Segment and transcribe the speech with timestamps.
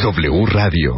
[0.00, 0.96] W Radio.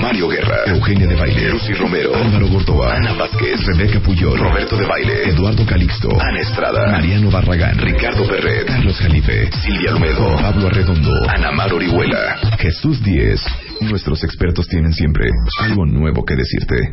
[0.00, 4.86] Mario Guerra, Eugenia de Baile, Lucy Romero, Álvaro Gordoa, Ana Vázquez, Rebeca Puyol, Roberto de
[4.86, 11.12] Baile, Eduardo Calixto, Ana Estrada, Mariano Barragán, Ricardo Perret, Carlos Jalife, Silvia Almedo, Pablo Arredondo,
[11.28, 13.40] Ana Mar Orihuela, Jesús Díez.
[13.80, 15.28] Nuestros expertos tienen siempre
[15.60, 16.90] algo nuevo que decirte.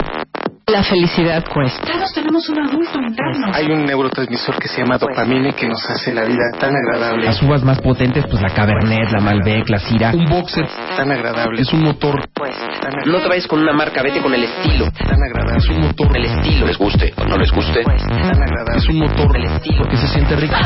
[0.72, 1.82] La felicidad cuesta.
[1.92, 3.48] Todos tenemos un adulto interno.
[3.54, 7.26] Hay un neurotransmisor que se llama dopamina que nos hace la vida tan agradable.
[7.26, 10.12] Las uvas más potentes, pues la Cabernet, la Malbec, la Syrah.
[10.14, 11.62] Un boxer tan agradable.
[11.62, 12.30] Es un motor.
[12.36, 14.92] Pues, tan No te vayas con una marca, vete con el estilo.
[14.92, 15.58] Tan agradable.
[15.58, 16.16] Es un motor.
[16.18, 16.68] El estilo.
[16.68, 17.82] Les guste o no les guste.
[17.84, 18.78] Pues, tan agradable.
[18.78, 19.38] Es un motor.
[19.38, 19.78] El estilo.
[19.80, 20.56] Porque se siente rico.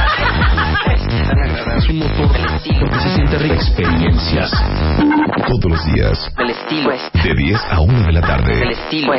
[1.14, 1.78] Tan agradable.
[1.78, 2.36] Es un motor.
[2.36, 2.80] El estilo.
[2.82, 3.54] Porque se siente rico.
[3.56, 4.52] Experiencias.
[5.48, 6.90] Todos los días, El estilo.
[6.92, 8.72] de 10 a 1 de la El tarde.
[8.72, 9.14] estilo.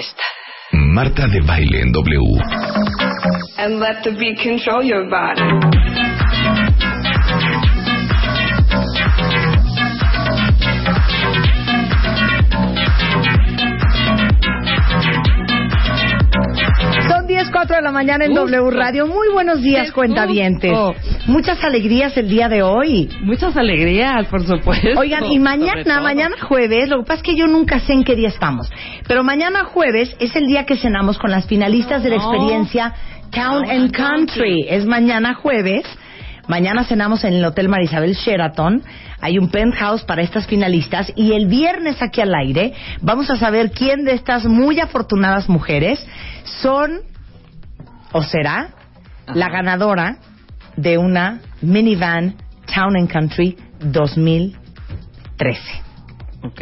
[0.75, 2.39] Marta de Baile en W.
[3.59, 6.14] And let the beat control your body.
[17.67, 19.07] 4 de la mañana en W Radio.
[19.07, 20.71] Muy buenos días, cuentavientes.
[21.27, 23.09] Muchas alegrías el día de hoy.
[23.23, 24.89] Muchas alegrías, por supuesto.
[24.99, 28.17] Oigan, y mañana, mañana jueves, lo que pasa es que yo nunca sé en qué
[28.17, 28.69] día estamos,
[29.09, 32.93] pero mañana jueves es el día que cenamos con las finalistas de la experiencia
[33.31, 34.67] Town and Country.
[34.69, 35.85] Es mañana jueves.
[36.47, 38.83] Mañana cenamos en el Hotel Marisabel Sheraton.
[39.23, 41.11] Hay un penthouse para estas finalistas.
[41.17, 46.07] Y el viernes aquí al aire vamos a saber quién de estas muy afortunadas mujeres
[46.61, 47.01] son
[48.15, 48.69] o será
[49.35, 50.17] la ganadora
[50.77, 52.37] de una minivan
[52.73, 55.61] Town and Country 2013.
[56.43, 56.61] Ok.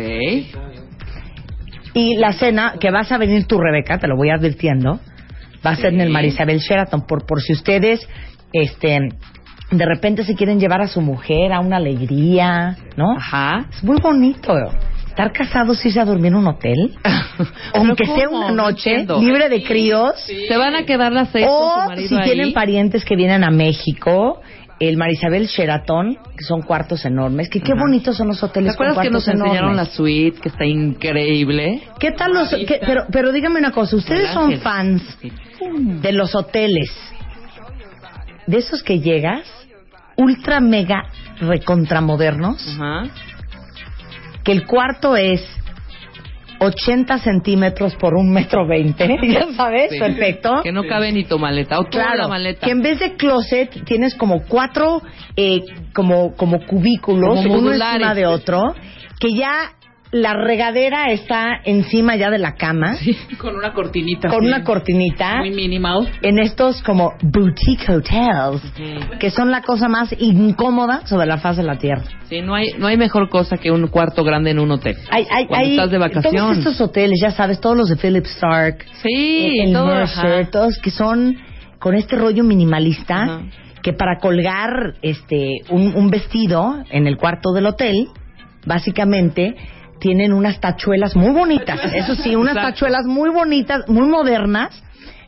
[1.95, 4.99] Y la cena, que vas a venir tú, Rebeca, te lo voy advirtiendo,
[5.65, 6.11] va a ser en el.
[6.11, 8.01] Marisabel Sheraton, por, por si ustedes,
[8.53, 8.99] este,
[9.71, 13.17] de repente se quieren llevar a su mujer a una alegría, ¿no?
[13.19, 13.67] Ajá.
[13.71, 14.55] Es muy bonito.
[15.13, 16.95] Estar casados y irse a dormir en un hotel,
[17.75, 20.15] aunque sea una No noche libre de críos,
[20.49, 22.25] Se van a quedar las seis con su o marido si ahí.
[22.25, 24.41] tienen parientes que vienen a México,
[24.81, 28.87] el Marisabel Sheraton, que son cuartos enormes, que qué bonitos son los ¿Te hoteles con
[28.87, 29.89] acuerdas que cuartos nos enseñaron enormes.
[29.89, 31.83] la suite, que está increíble?
[32.01, 32.49] ¿Qué tal los.?
[32.67, 34.61] qué- pero, pero dígame una cosa, ¿ustedes son Ángel.
[34.61, 35.03] fans
[36.01, 36.91] de los hoteles?
[38.47, 39.43] De esos que llegas,
[40.17, 41.05] ultra mega
[41.39, 43.05] recontramodernos, Ajá.
[44.45, 45.41] Que el cuarto es
[46.59, 49.99] 80 centímetros por un metro 20, ya sabes, Sí.
[49.99, 50.61] perfecto.
[50.63, 51.79] Que no cabe ni tu maleta.
[51.81, 52.65] O toda Claro, la maleta.
[52.67, 55.03] que en vez de closet tienes como cuatro
[55.37, 55.61] eh,
[55.93, 58.75] como como cubículos Como uno encima de otro,
[59.19, 59.73] que ya
[60.15, 64.29] la regadera está encima ya de la cama Sí, con una cortinita.
[64.29, 66.07] con una cortinita Muy minimal.
[66.21, 69.19] en estos como boutique hotels Ujú.
[69.19, 72.03] que son la cosa más incómoda sobre la faz de la tierra.
[72.29, 74.97] Sí, no hay, no hay mejor cosa que un cuarto grande en un hotel.
[75.11, 76.59] Hay, hay, Cuando hay estás de todos vacación.
[76.59, 80.91] estos hoteles, ya sabes, todos los de Philip Stark, Sí, el todo, Mercer, todos que
[80.91, 81.39] son
[81.79, 83.41] con este rollo minimalista Ajá.
[83.83, 88.09] que para colgar este un, un vestido en el cuarto del hotel,
[88.67, 89.57] básicamente
[90.03, 92.73] tienen unas tachuelas muy bonitas, eso sí, unas Exacto.
[92.75, 94.71] tachuelas muy bonitas, muy modernas,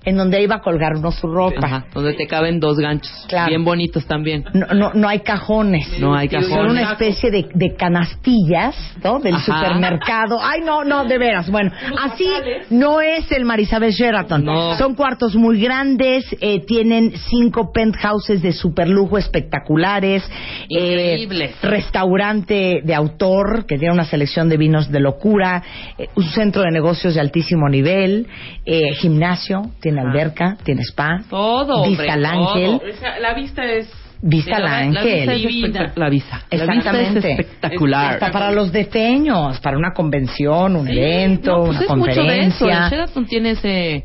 [0.05, 1.67] en donde iba a colgar uno su ropa.
[1.67, 3.25] Ajá, donde te caben dos ganchos.
[3.29, 3.49] Claro.
[3.49, 4.45] Bien bonitos también.
[4.53, 5.99] No, no, no hay cajones.
[5.99, 6.71] No hay Son cajones.
[6.73, 9.19] una especie de, de canastillas, ¿no?
[9.21, 9.45] Del Ajá.
[9.59, 10.39] supermercado.
[10.41, 11.51] Ay, no, no, de veras.
[11.51, 11.73] Bueno,
[12.03, 12.27] así
[12.71, 14.45] no es el Marisabel Sheraton.
[14.45, 14.77] No.
[14.77, 20.23] Son cuartos muy grandes, eh, tienen cinco penthouses de superlujo espectaculares.
[20.69, 21.57] eh, Increíbles.
[21.63, 25.63] restaurante de autor que tiene una selección de vinos de locura.
[25.99, 28.27] eh, un centro de negocios de altísimo nivel.
[28.67, 30.11] eh, gimnasio, tiene Ajá.
[30.11, 31.21] alberca, tiene spa.
[31.31, 32.79] Todo, hombre, Vista al ángel.
[32.79, 32.89] todo.
[32.89, 33.91] Esa- la vista es
[34.27, 35.05] Vista al La- la ángel.
[35.05, 35.93] vista es La vista.
[35.97, 37.19] La vista Exactamente.
[37.19, 38.13] es espectacular.
[38.15, 42.05] Hasta para los defeños, para una convención, un Sí, evento, no, pues una es mucho
[42.05, 42.21] de eso.
[42.21, 42.85] conferencia.
[42.87, 44.05] El Sheraton tiene ese...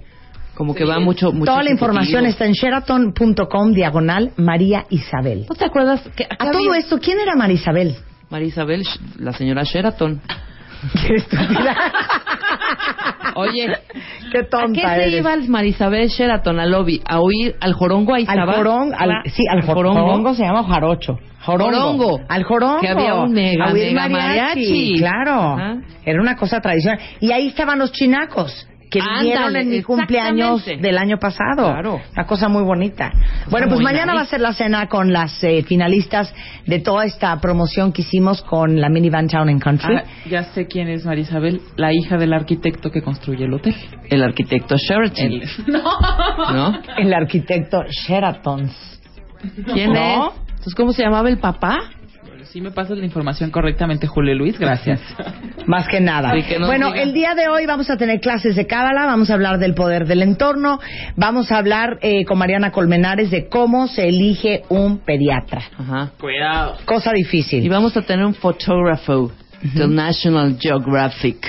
[0.56, 5.46] Como que va mucho, mucho Toda la información está en sheraton.com diagonal María Isabel.
[5.48, 7.96] ¿No te acuerdas que A todo había- esto, ¿quién era María Isabel?
[8.30, 8.84] María Isabel,
[9.20, 10.20] la señora Sheraton.
[11.08, 11.76] Qué estúpida.
[13.36, 13.68] Oye,
[14.32, 15.20] Qué ¿a qué tonta se eres.
[15.20, 17.02] iba el Marisabel Sheraton al lobby?
[17.08, 18.54] ¿A oír al jorongo ahí Al estaba?
[18.54, 20.02] jorón, al, sí, al jor- jorongo.
[20.02, 21.18] jorongo se llama jarocho.
[21.42, 21.72] Jorongo.
[21.72, 22.20] Jorongo.
[22.28, 22.82] Al jorongo.
[22.82, 24.96] Que había un mega, A oír mega mariachi.
[24.98, 25.32] Claro.
[25.54, 25.78] Ajá.
[26.06, 27.00] Era una cosa tradicional.
[27.22, 28.68] Y ahí estaban los chinacos.
[28.90, 31.72] Que Ándale, vinieron en mi cumpleaños del año pasado.
[31.72, 32.02] Claro.
[32.12, 33.12] Una cosa muy bonita.
[33.50, 34.16] Bueno, pues mañana nice.
[34.16, 36.34] va a ser la cena con las eh, finalistas
[36.66, 39.96] de toda esta promoción que hicimos con la Minivan Town and Country.
[39.96, 43.76] Ah, ya sé quién es Marisabel, la hija del arquitecto que construye el hotel.
[44.10, 45.24] El arquitecto Sheraton.
[45.26, 46.82] El- ¿No?
[46.98, 48.72] El arquitecto Sheraton.
[49.72, 50.30] ¿Quién ¿No?
[50.30, 50.34] es?
[50.50, 51.78] Entonces, ¿cómo se llamaba el papá?
[52.52, 55.00] Si me pasas la información correctamente, Julio Luis, gracias.
[55.68, 56.34] Más que nada.
[56.34, 57.04] Sí, que bueno, diga.
[57.04, 60.08] el día de hoy vamos a tener clases de cábala, vamos a hablar del poder
[60.08, 60.80] del entorno,
[61.16, 65.62] vamos a hablar eh, con Mariana Colmenares de cómo se elige un pediatra.
[65.78, 66.12] Ajá.
[66.20, 66.78] Cuidado.
[66.86, 67.64] Cosa difícil.
[67.64, 69.32] Y vamos a tener un fotógrafo
[69.76, 71.46] del National Geographic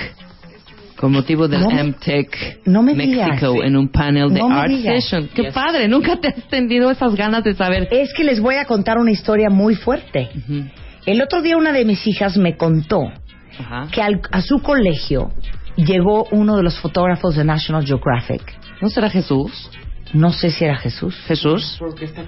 [0.97, 3.65] con motivo del No MTech no me México digas.
[3.67, 5.03] en un panel de No Art digas.
[5.03, 5.29] Session.
[5.33, 5.53] ¡Qué Yes.
[5.53, 5.87] padre!
[5.87, 7.87] Nunca te has tendido esas ganas de saber.
[7.89, 10.29] Es que les voy a contar una historia muy fuerte.
[10.35, 10.65] Ujú.
[11.05, 13.11] El otro día una de mis hijas me contó
[13.59, 13.87] Ajá.
[13.91, 15.31] que al- a su colegio
[15.75, 18.41] llegó uno de los fotógrafos de National Geographic.
[18.81, 19.69] ¿No será Jesús?
[20.13, 21.15] No sé si era Jesús.
[21.27, 21.79] ¿Jesús?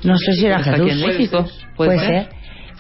[0.03, 0.81] No sé si era Jesús.
[0.81, 1.45] aquí en México.
[1.75, 2.29] Puede ser.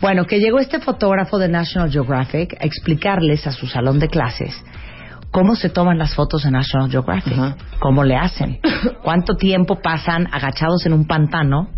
[0.01, 4.53] Bueno, que llegó este fotógrafo de National Geographic a explicarles a su salón de clases
[5.33, 7.33] cómo se toman las fotos de National Geographic,
[7.79, 8.59] cómo le hacen,
[9.03, 11.69] cuánto tiempo pasan agachados en un pantano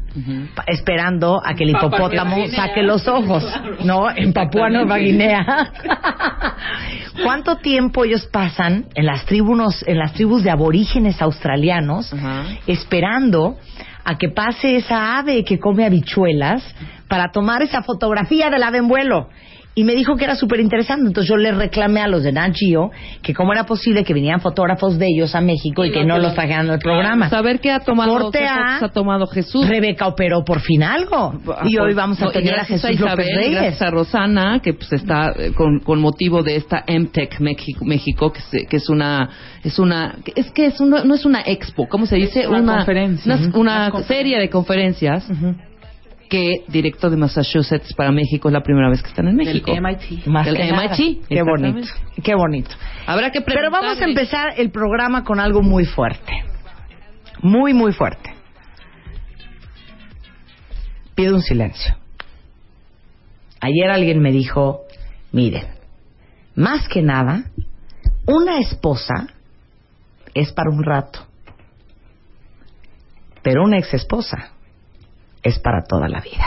[0.67, 2.55] esperando a que el hipopótamo Guinea.
[2.55, 3.43] saque los ojos,
[3.83, 4.09] ¿no?
[4.09, 5.71] En Papúa Nueva Guinea.
[7.23, 12.13] ¿Cuánto tiempo ellos pasan en las tribus, en las tribus de aborígenes australianos
[12.67, 13.57] esperando
[14.03, 16.63] a que pase esa ave que come habichuelas
[17.07, 19.29] para tomar esa fotografía del ave en vuelo?
[19.77, 21.05] Y me dijo que era súper interesante.
[21.07, 22.91] Entonces yo le reclamé a los de Nat Geo
[23.21, 26.17] que cómo era posible que vinieran fotógrafos de ellos a México y, Y que no
[26.17, 27.29] los trajeran al programa.
[27.29, 28.77] Saber qué ha tomado, Corte qué A.
[28.77, 29.67] ha tomado Jesús.
[29.67, 31.33] Rebeca operó por fin algo.
[31.65, 33.51] Y hoy vamos a No, tener a Jesús Isabel, López Reyes.
[33.51, 38.31] Gracias a Rosana, que pues está eh, con, con motivo de esta MTech México, México
[38.31, 39.29] que, se- que es una
[39.63, 42.41] es una es que es una- no es una expo, ¿cómo se dice?
[42.43, 43.35] Es una conferencia.
[43.35, 43.59] Una, Ujú.
[43.59, 44.15] una Una conferencia.
[44.15, 45.27] serie de conferencias
[46.29, 49.71] que directo de Massachusetts para México es la primera vez que están en Del México.
[49.71, 50.27] MIT.
[50.27, 50.95] Más Del que nada.
[50.95, 51.87] MIT, Qué bonito,
[52.23, 52.71] qué bonito.
[53.05, 56.43] Habrá que Pero vamos a empezar el programa con algo muy fuerte.
[57.41, 58.33] Muy, muy fuerte.
[61.13, 61.95] Pido un silencio.
[63.61, 64.81] Ayer alguien me dijo,
[65.31, 65.65] miren,
[66.55, 67.45] más que nada,
[68.25, 69.27] una esposa
[70.33, 71.25] es para un rato,
[73.41, 74.54] pero una ex esposa
[75.45, 76.43] es para toda la vida.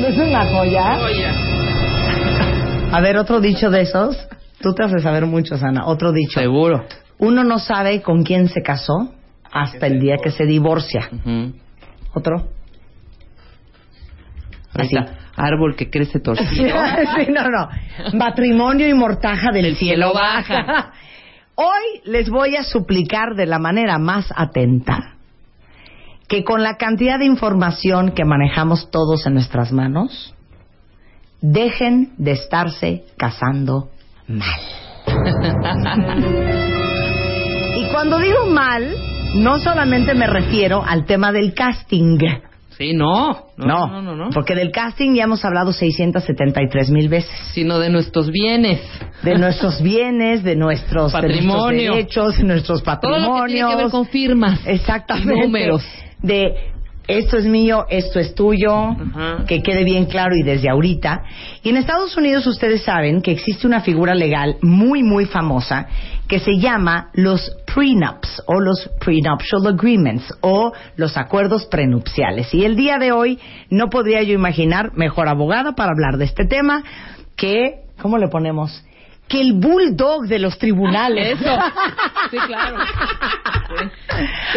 [0.00, 0.98] ¿No es una joya?
[2.92, 4.28] A ver, otro dicho de esos.
[4.60, 5.86] Tú te haces saber mucho, Sana.
[5.86, 6.38] Otro dicho.
[6.38, 6.84] Seguro.
[7.18, 9.14] Uno no sabe con quién se casó
[9.50, 11.08] hasta el día que se divorcia.
[12.12, 12.48] Otro.
[14.74, 14.94] Así.
[15.34, 16.76] Árbol que crece torcido.
[17.16, 17.68] sí, no, no.
[18.18, 20.62] Matrimonio y mortaja del Del cielo cielo baja.
[20.62, 20.92] baja.
[21.54, 25.11] Hoy les voy a suplicar de la manera más atenta
[26.32, 30.34] que con la cantidad de información que manejamos todos en nuestras manos,
[31.42, 33.90] dejen de estarse casando
[34.26, 34.60] mal.
[37.76, 38.96] y cuando digo mal,
[39.34, 42.16] no solamente me refiero al tema del casting.
[42.78, 43.48] Sí, no.
[43.58, 44.30] No, no, no, no.
[44.30, 47.30] porque del casting ya hemos hablado 673 mil veces.
[47.52, 48.80] Sino de nuestros bienes.
[49.22, 51.92] De nuestros bienes, de nuestros, de nuestros Patrimonio.
[51.92, 53.38] derechos, de nuestros Todo patrimonios.
[53.38, 54.60] lo que tiene que ver con firmas.
[54.64, 55.42] Exactamente.
[55.42, 55.84] Números.
[56.22, 56.72] De
[57.08, 58.96] esto es mío, esto es tuyo,
[59.46, 61.24] que quede bien claro y desde ahorita.
[61.62, 65.88] Y en Estados Unidos ustedes saben que existe una figura legal muy, muy famosa
[66.28, 72.54] que se llama los prenups o los prenuptial agreements o los acuerdos prenupciales.
[72.54, 73.38] Y el día de hoy
[73.68, 76.84] no podría yo imaginar mejor abogada para hablar de este tema
[77.36, 78.84] que, ¿cómo le ponemos?
[79.32, 81.40] Que el bulldog de los tribunales.
[81.40, 81.58] Eso.
[82.30, 82.76] Sí, claro.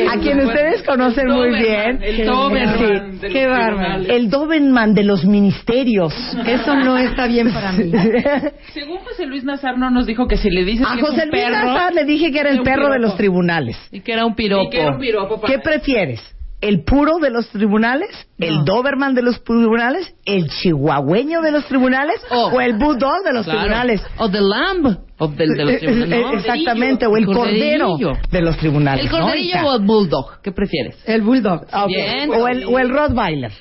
[0.09, 1.99] A quien ustedes conocen muy bien.
[2.03, 3.27] el Doberman Sí.
[3.31, 4.03] Qué bárbaro.
[4.03, 6.13] El Doberman de los ministerios.
[6.45, 7.89] Eso no está bien para mí.
[8.73, 11.23] Según José Luis Nazar no nos dijo que si le dices A que es José
[11.23, 13.77] un Luis perro, Nazar le dije que era el perro de los tribunales.
[13.91, 14.63] Y que era un piropo.
[14.63, 16.21] Y que era un piropo para- ¿Qué prefieres?
[16.67, 18.09] ¿El puro de los tribunales?
[18.39, 20.15] ¿El Doberman de los tribunales?
[20.25, 22.15] ¿El chihuahueño de los tribunales?
[22.31, 22.49] Oh.
[22.53, 23.59] ¿O el bulldog de los Claro.
[23.61, 24.01] tribunales?
[24.17, 24.97] O the lamb.
[25.19, 26.21] O del de los tribunales.
[26.25, 26.33] ¿no?
[26.33, 28.13] Exactamente, o el cordero corderillo.
[28.31, 29.05] de los tribunales.
[29.05, 30.41] ¿El ¿no, corderillo o el bulldog?
[30.41, 30.97] ¿Qué prefieres?
[31.05, 31.65] El bulldog.
[31.71, 31.89] Ah, ok.
[31.89, 32.29] Bien.
[32.31, 33.51] O el, o el Rottweiler.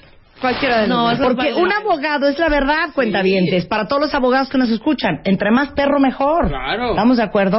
[0.41, 1.13] Cualquiera de los No, dos.
[1.15, 5.21] eso- Porque un abogado es la verdad, cuentavientes, para todos los abogados que nos escuchan.
[5.25, 6.49] Entre más perro, mejor.
[6.49, 6.91] Claro.
[6.91, 7.59] ¿Estamos de acuerdo?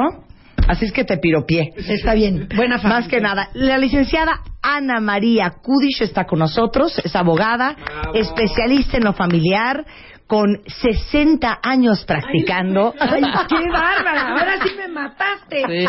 [0.67, 1.73] Así es que te piropié.
[1.77, 2.47] Está bien.
[2.55, 2.99] Buena familia.
[2.99, 7.75] Más que nada, la licenciada Ana María Kudish está con nosotros, es abogada,
[8.13, 9.85] especialista en lo familiar,
[10.27, 12.93] con 60 años practicando.
[12.99, 14.29] Ay, qué bárbara.
[14.29, 15.63] Ahora sí me mataste.
[15.67, 15.85] Sí.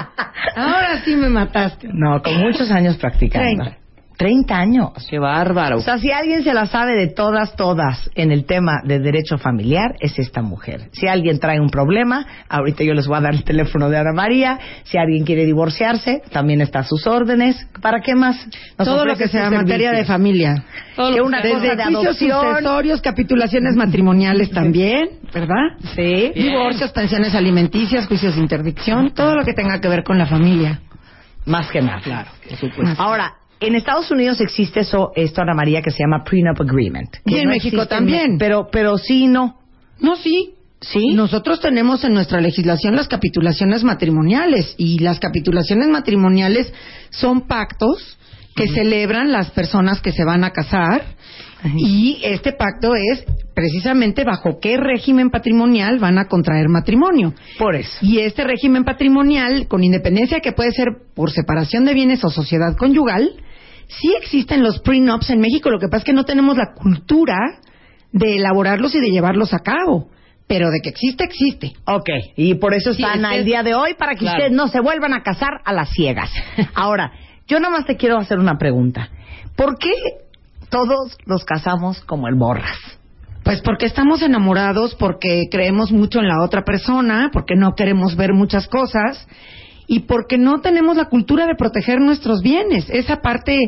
[0.56, 1.88] Ahora sí me mataste.
[1.90, 3.64] No, con muchos años practicando.
[3.64, 3.85] 30.
[4.16, 4.90] 30 años.
[5.10, 5.76] Qué bárbaro.
[5.78, 9.36] O sea, si alguien se la sabe de todas, todas en el tema de derecho
[9.38, 10.88] familiar, es esta mujer.
[10.92, 14.12] Si alguien trae un problema, ahorita yo les voy a dar el teléfono de Ana
[14.14, 14.58] María.
[14.84, 17.66] Si alguien quiere divorciarse, también está a sus órdenes.
[17.82, 18.36] ¿Para qué más?
[18.78, 20.64] Nos Todo lo que sea sus materia de familia.
[20.96, 22.40] Todo que una sea- cosa Desde de juicios adopción.
[22.56, 25.76] sucesorios, capitulaciones matrimoniales también, ¿verdad?
[25.94, 26.32] Sí.
[26.34, 30.80] Divorcios, pensiones alimenticias, juicios de interdicción, todo lo que tenga que ver con la familia.
[31.44, 32.00] Más que nada.
[32.00, 32.30] Claro,
[32.98, 37.16] Ahora, en Estados Unidos existe eso, esto, Ana María, que se llama prenup agreement.
[37.24, 38.38] Y en México también.
[38.38, 39.60] Pero, pero sí, no.
[40.00, 40.52] No, sí.
[40.80, 41.14] ¿Sí?
[41.14, 46.72] Nosotros tenemos en nuestra legislación las capitulaciones matrimoniales y las capitulaciones matrimoniales
[47.10, 48.18] son pactos
[48.54, 51.16] que celebran las personas que se van a casar
[51.76, 57.34] y este pacto es precisamente bajo qué régimen patrimonial van a contraer matrimonio.
[57.58, 57.98] Por eso.
[58.02, 62.76] Y este régimen patrimonial, con independencia que puede ser por separación de bienes o sociedad
[62.76, 63.32] conyugal,
[63.88, 65.70] sí existen los prenups en México.
[65.70, 67.36] Lo que pasa es que no tenemos la cultura
[68.12, 70.08] de elaborarlos y de llevarlos a cabo.
[70.48, 71.72] Pero de que existe, existe.
[71.86, 74.36] Ok, y por eso Sí, están es día de hoy, para que Claro.
[74.38, 76.30] ustedes no se vuelvan a casar a las ciegas.
[76.74, 77.12] Ahora,
[77.48, 79.08] yo nada más te quiero hacer una pregunta.
[79.56, 79.90] ¿Por qué
[80.70, 82.76] todos los casamos como el borras?
[83.42, 88.32] Pues porque estamos enamorados, porque creemos mucho en la otra persona, porque no queremos ver
[88.32, 89.26] muchas cosas
[89.86, 92.86] y porque no tenemos la cultura de proteger nuestros bienes.
[92.90, 93.58] Esa parte,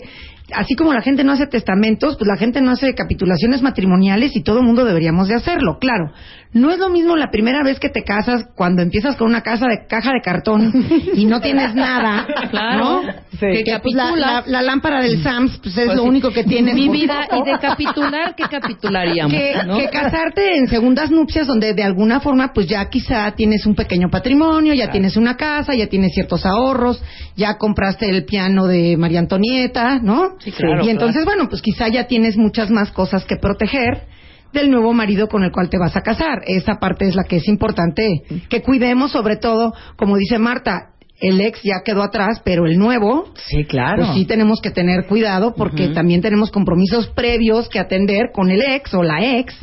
[0.52, 4.42] así como la gente no hace testamentos, pues la gente no hace capitulaciones matrimoniales y
[4.42, 5.78] todo el mundo deberíamos de hacerlo.
[5.78, 6.12] Claro,
[6.52, 9.66] no es lo mismo la primera vez que te casas cuando empiezas con una casa
[9.66, 10.72] de caja de cartón
[11.14, 12.78] y no tienes nada, Claro.
[12.78, 13.02] ¿no?
[13.32, 13.46] Sí.
[13.52, 14.16] Que, Que pues, la, capitulas.
[14.16, 16.08] la- la lámpara del Sams pues es Pues lo sí.
[16.08, 16.74] único que tienes.
[16.74, 19.32] Mi vida, y de capitular, ¿qué capitularíamos?
[19.32, 19.76] que, ¿no?
[19.78, 24.08] que casarte en segundas nupcias donde de alguna forma pues ya quizá tienes un pequeño
[24.10, 27.02] patrimonio, ya tienes una casa, ya tienes ciertos ahorros,
[27.36, 30.36] ya compraste el piano de María Antonieta, ¿no?
[30.40, 34.02] Sí, claro, y entonces bueno, pues quizá ya tienes muchas más cosas que proteger
[34.52, 36.42] del nuevo marido con el cual te vas a casar.
[36.46, 40.90] Esa parte es la que es importante que cuidemos sobre todo, como dice Marta,
[41.20, 44.04] el ex ya quedó atrás, pero el nuevo Sí, claro.
[44.04, 48.62] pues sí tenemos que tener cuidado porque también tenemos compromisos previos que atender con el
[48.62, 49.54] ex o la ex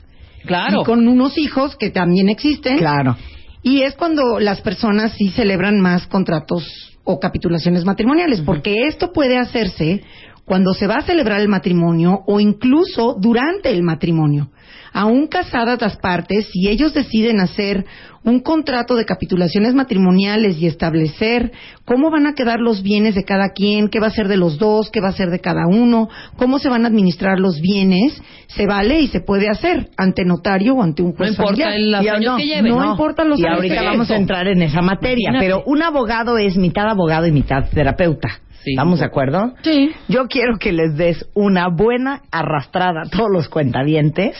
[0.45, 0.81] Claro.
[0.81, 2.77] y con unos hijos que también existen.
[2.77, 3.15] Claro.
[3.63, 6.63] Y es cuando las personas sí celebran más contratos
[7.03, 10.03] o capitulaciones matrimoniales, porque esto puede hacerse
[10.43, 14.49] cuando se va a celebrar el matrimonio o incluso durante el matrimonio.
[14.97, 17.83] Aún casadas las partes, si ellos deciden hacer
[18.23, 21.51] un contrato de capitulaciones matrimoniales y establecer
[21.83, 24.57] cómo van a quedar los bienes de cada quien, qué va a ser de los
[24.57, 28.19] dos, qué va a ser de cada uno, cómo se van a administrar los bienes,
[28.47, 31.73] se vale y se puede hacer ante notario o ante un No juez importa familiar.
[31.75, 32.69] el- los Y años no, que lleve.
[32.69, 35.45] no importa los y años ahorita que vamos a entrar en esa materia, Imagínate.
[35.45, 38.29] pero un abogado es mitad abogado y mitad terapeuta.
[38.63, 38.71] Sí.
[38.71, 39.53] ¿Estamos de acuerdo?
[39.61, 39.91] Sí.
[40.07, 44.35] Yo quiero que les des una buena arrastrada a todos los cuentavientes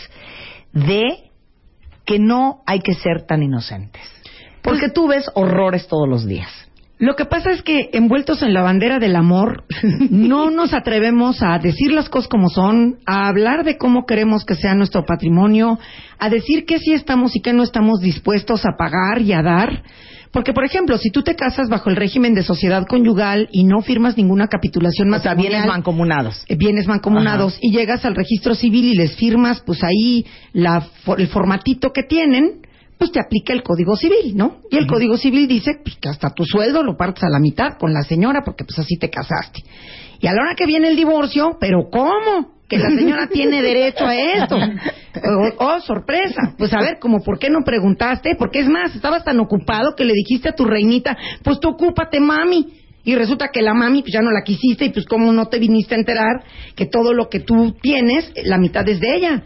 [0.75, 1.31] de
[2.05, 4.03] que no hay que ser tan inocentes.
[4.61, 6.49] Porque tú ves horrores todos los días.
[6.97, 9.65] Lo que pasa es que envueltos en la bandera del amor,
[10.09, 14.55] no nos atrevemos a decir las cosas como son, a hablar de cómo queremos que
[14.55, 15.77] sea nuestro patrimonio,
[16.19, 19.83] a decir qué sí estamos y qué no estamos dispuestos a pagar y a dar.
[20.35, 23.81] Porque, por ejemplo, si tú te casas bajo el régimen de sociedad conyugal y no
[23.81, 26.43] firmas ninguna capitulación O sea, bienes mancomunados.
[26.49, 30.85] eh, bienes mancomunados y llegas al registro civil y les firmas pues ahí la,
[31.17, 32.63] el formatito que tienen,
[32.97, 34.57] pues te aplica el Código Civil, ¿no?
[34.69, 37.77] Y el Código Civil dice pues, que hasta tu sueldo lo partes a la mitad
[37.79, 39.63] con la señora porque pues así te casaste.
[40.19, 42.54] Y a la hora que viene el divorcio, pero ¿cómo?
[42.67, 44.57] Que la señora tiene derecho a esto.
[44.57, 46.53] Oh, oh, sorpresa.
[46.57, 50.03] Pues a ver, como por qué no preguntaste, porque es más, estabas tan ocupado que
[50.05, 52.81] le dijiste a tu reinita, pues tú ocúpate, mami.
[53.07, 55.59] Y resulta que la mami pues ya no la quisiste y pues cómo no te
[55.59, 56.43] viniste a enterar
[56.75, 59.43] que todo lo que tú tienes, la mitad es de ella.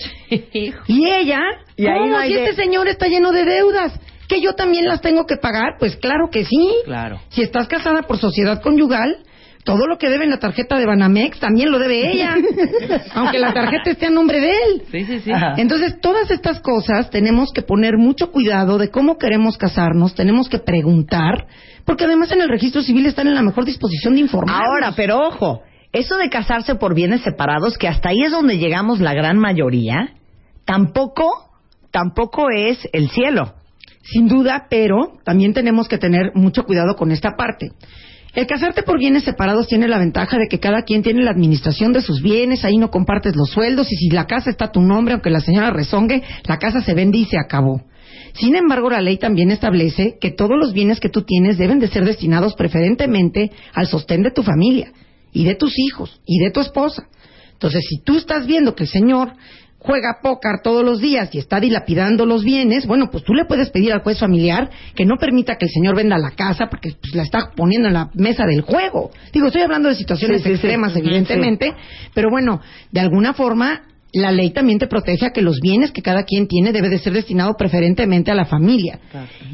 [0.88, 1.41] Y ella,
[1.75, 3.99] Y ahí ¿cómo no hay si de- este señor está lleno de deudas?
[4.29, 5.73] ¿Que yo también las tengo que pagar?
[5.77, 6.69] Pues claro que sí.
[6.85, 7.19] Claro.
[7.29, 9.17] Si estás casada por sociedad conyugal,
[9.63, 12.35] todo lo que debe en la tarjeta de Banamex también lo debe ella.
[13.13, 14.83] aunque la tarjeta esté a nombre de él.
[14.91, 15.31] Sí, sí, sí.
[15.31, 15.55] Ajá.
[15.57, 20.59] Entonces, todas estas cosas tenemos que poner mucho cuidado de cómo queremos casarnos, tenemos que
[20.59, 21.47] preguntar,
[21.85, 24.63] porque además en el registro civil están en la mejor disposición de informar.
[24.63, 25.61] Ahora, pero ojo,
[25.91, 30.13] eso de casarse por bienes separados, que hasta ahí es donde llegamos la gran mayoría,
[30.65, 31.49] tampoco,
[31.91, 33.55] tampoco es el cielo.
[34.03, 37.71] Sin duda, pero también tenemos que tener mucho cuidado con esta parte.
[38.36, 41.93] El casarte por bienes separados tiene la ventaja de que cada quien tiene la administración
[41.93, 44.81] de sus bienes, ahí no compartes los sueldos y si la casa está a tu
[44.81, 47.83] nombre, aunque la señora rezongue, la casa se vende y se acabó.
[48.33, 51.88] Sin embargo, la ley también establece que todos los bienes que tú tienes deben de
[51.88, 54.91] ser destinados preferentemente al sostén de tu familia
[55.33, 57.07] y de tus hijos y de tu esposa.
[57.53, 59.33] Entonces, si tú estás viendo que el señor
[59.79, 63.69] juega póker todos los días y está dilapidando los bienes, bueno, pues tú le puedes
[63.69, 67.15] pedir al juez familiar que no permita que el señor venda la casa porque pues,
[67.15, 69.12] la está poniendo en la mesa del juego.
[69.31, 70.53] Digo, estoy hablando de situaciones Sí, sí, sí.
[70.55, 71.74] extremas, evidentemente,
[72.13, 76.01] pero bueno, de alguna forma la ley también te protege a que los bienes que
[76.01, 78.99] cada quien tiene debe de ser destinado preferentemente a la familia.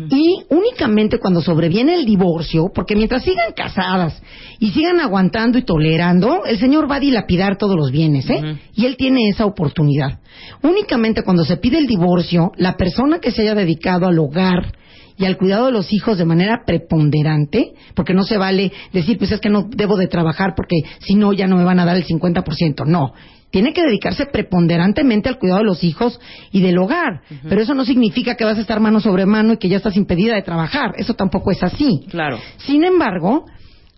[0.10, 4.22] Y únicamente cuando sobreviene el divorcio, porque mientras sigan casadas
[4.60, 8.58] y sigan aguantando y tolerando, el señor va a dilapidar todos los bienes, ¿eh?
[8.74, 10.20] Y él tiene esa oportunidad.
[10.62, 14.74] Únicamente cuando se pide el divorcio, la persona que se haya dedicado al hogar
[15.18, 19.32] y al cuidado de los hijos de manera preponderante, porque no se vale decir, pues
[19.32, 21.96] es que no debo de trabajar porque si no ya no me van a dar
[21.96, 22.86] el 50%.
[22.86, 23.14] No,
[23.52, 26.20] tiene que dedicarse preponderantemente al cuidado de los hijos
[26.52, 27.22] y del hogar.
[27.48, 29.96] Pero eso no significa que vas a estar mano sobre mano y que ya estás
[29.96, 30.94] impedida de trabajar.
[30.98, 32.06] Eso tampoco es así.
[32.10, 32.38] Claro.
[32.58, 33.46] Sin embargo,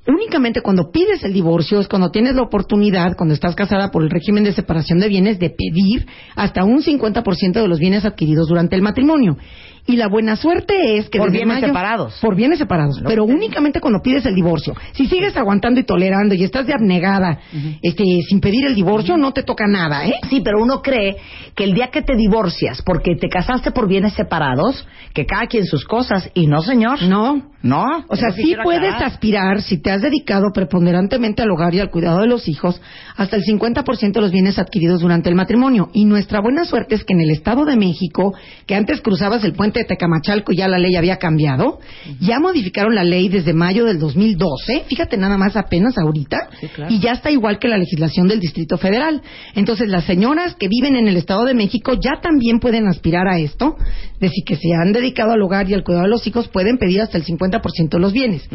[0.08, 4.10] únicamente cuando pides el divorcio es cuando tienes la oportunidad, cuando estás casada por el
[4.10, 8.76] régimen de separación de bienes, de pedir hasta un 50% de los bienes adquiridos durante
[8.76, 9.38] el matrimonio.
[9.88, 12.18] Y la buena suerte es que Por bienes mayo- separados.
[12.22, 14.74] Por bienes separados, pero únicamente cuando pides el divorcio.
[14.92, 17.40] Si sigues aguantando y tolerando y estás de abnegada,
[17.82, 20.14] este, sin pedir el divorcio, no te toca nada, ¿eh?
[20.30, 21.16] Sí, pero uno cree
[21.56, 25.66] que el día que te divorcias porque te casaste por bienes separados, que cada quien
[25.66, 27.02] sus cosas, y no, señor.
[27.04, 27.52] No.
[27.64, 28.06] No.
[28.08, 29.04] O sea, sí puedes aclarar.
[29.12, 32.80] aspirar, si te has dedicado preponderantemente al hogar y al cuidado de los hijos,
[33.16, 35.90] hasta el 50% de los bienes adquiridos durante el matrimonio.
[35.92, 38.34] Y nuestra buena suerte es que en el Estado de México,
[38.68, 41.80] que antes cruzabas el puente de Tecamachalco ya la ley había cambiado,
[42.20, 46.50] ya modificaron la ley desde mayo del 2012, fíjate nada más apenas ahorita,
[46.90, 49.22] y ya está igual que la legislación del Distrito Federal.
[49.56, 53.40] Entonces, las señoras que viven en el Estado de México ya también pueden aspirar a
[53.40, 53.76] esto,
[54.20, 57.02] decir que se han dedicado al hogar y al cuidado de los hijos, pueden pedir
[57.02, 58.48] hasta el 50% de los bienes.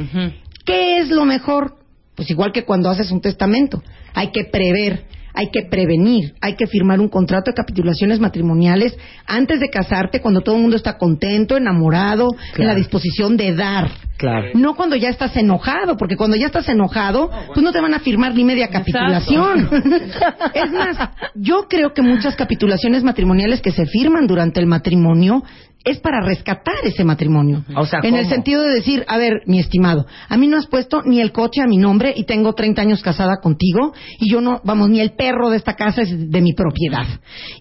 [0.64, 1.76] ¿Qué es lo mejor?
[2.14, 3.82] Pues igual que cuando haces un testamento.
[4.14, 9.60] Hay que prever, hay que prevenir, hay que firmar un contrato de capitulaciones matrimoniales antes
[9.60, 13.90] de casarte, cuando todo el mundo está contento, enamorado, en la disposición de dar.
[14.16, 14.50] Claro.
[14.54, 18.00] No cuando ya estás enojado, porque cuando ya estás enojado, pues no te van a
[18.00, 19.68] firmar ni media capitulación.
[20.54, 25.42] es más, yo creo que muchas capitulaciones matrimoniales que se firman durante el matrimonio
[25.84, 27.64] es para rescatar ese matrimonio.
[27.76, 30.66] O sea, en el sentido de decir, a ver, mi estimado, a mí no has
[30.66, 34.40] puesto ni el coche a mi nombre y tengo 30 años casada contigo y yo
[34.40, 37.06] no, vamos, ni el perro de esta casa es de mi propiedad.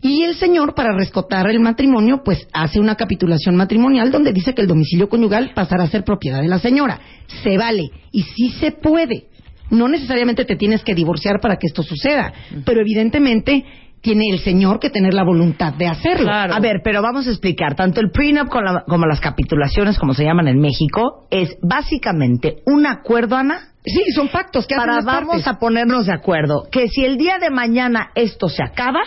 [0.01, 4.61] Y el señor, para rescatar el matrimonio, pues hace una capitulación matrimonial donde dice que
[4.61, 6.99] el domicilio conyugal pasará a ser propiedad de la señora.
[7.43, 9.25] Se vale y sí se puede.
[9.69, 12.33] No necesariamente te tienes que divorciar para que esto suceda,
[12.65, 13.63] pero evidentemente
[14.01, 16.29] tiene el señor que tener la voluntad de hacerlo.
[16.31, 17.75] A ver, pero vamos a explicar.
[17.75, 22.57] Tanto el prenup como, la- como las capitulaciones, como se llaman en México, es básicamente
[22.65, 23.59] un acuerdo, Ana.
[23.85, 25.47] Sí, son pactos que hacen Para las vamos partes.
[25.47, 26.63] a ponernos de acuerdo.
[26.71, 28.99] Que si el día de mañana esto se acaba,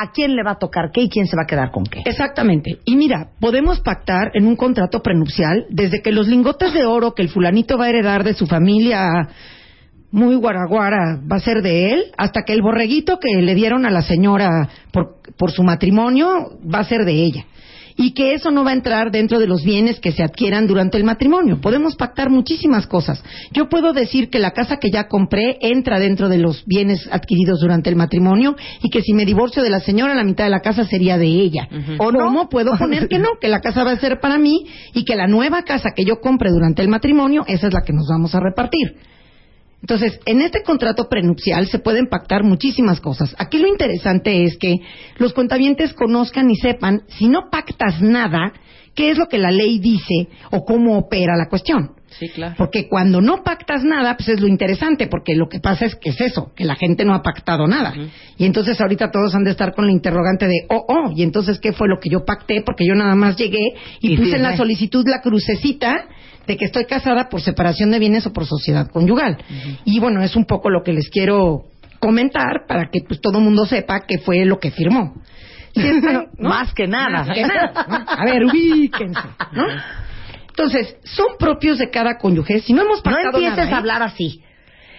[0.00, 2.02] ¿a quién le va a tocar qué y quién se va a quedar con qué?
[2.04, 2.78] Exactamente.
[2.84, 7.22] Y mira, podemos pactar en un contrato prenupcial desde que los lingotes de oro que
[7.22, 9.28] el fulanito va a heredar de su familia
[10.10, 13.90] muy guaraguara va a ser de él, hasta que el borreguito que le dieron a
[13.90, 17.44] la señora por, por su matrimonio va a ser de ella.
[17.98, 20.96] Y que eso no va a entrar dentro de los bienes que se adquieran durante
[20.96, 21.60] el matrimonio.
[21.60, 23.22] Podemos pactar muchísimas cosas.
[23.52, 27.60] Yo puedo decir que la casa que ya compré entra dentro de los bienes adquiridos
[27.60, 30.60] durante el matrimonio y que si me divorcio de la señora, la mitad de la
[30.60, 31.68] casa sería de ella.
[31.98, 35.04] O no, puedo poner que no, que la casa va a ser para mí y
[35.04, 38.06] que la nueva casa que yo compre durante el matrimonio, esa es la que nos
[38.08, 38.96] vamos a repartir.
[39.80, 43.34] Entonces, en este contrato prenupcial se pueden pactar muchísimas cosas.
[43.38, 44.76] Aquí lo interesante es que
[45.18, 48.52] los cuentavientes conozcan y sepan, si no pactas nada,
[48.94, 51.97] qué es lo que la ley dice o cómo opera la cuestión.
[52.10, 52.54] Sí, claro.
[52.56, 56.10] Porque cuando no pactas nada, pues es lo interesante, porque lo que pasa es que
[56.10, 57.94] es eso, que la gente no ha pactado nada.
[58.36, 61.58] Y entonces ahorita todos han de estar con la interrogante de, oh, oh, y entonces
[61.60, 64.42] qué fue lo que yo pacté, porque yo nada más llegué y, Y puse en
[64.42, 66.08] la solicitud la crucecita
[66.46, 69.36] de que estoy casada por separación de bienes o por sociedad conyugal.
[69.84, 71.64] Y bueno, es un poco lo que les quiero
[72.00, 75.14] comentar para que pues todo el mundo sepa qué fue lo que firmó.
[76.38, 77.24] Más que nada.
[77.24, 78.04] Más que nada, ¿no?
[78.08, 79.20] A ver, ubíquense,
[79.52, 79.64] ¿no?
[80.58, 82.60] Entonces, son propios de cada cónyuge.
[82.60, 83.74] Si no hemos No pactado empieces nada, ¿eh?
[83.74, 84.42] a hablar así.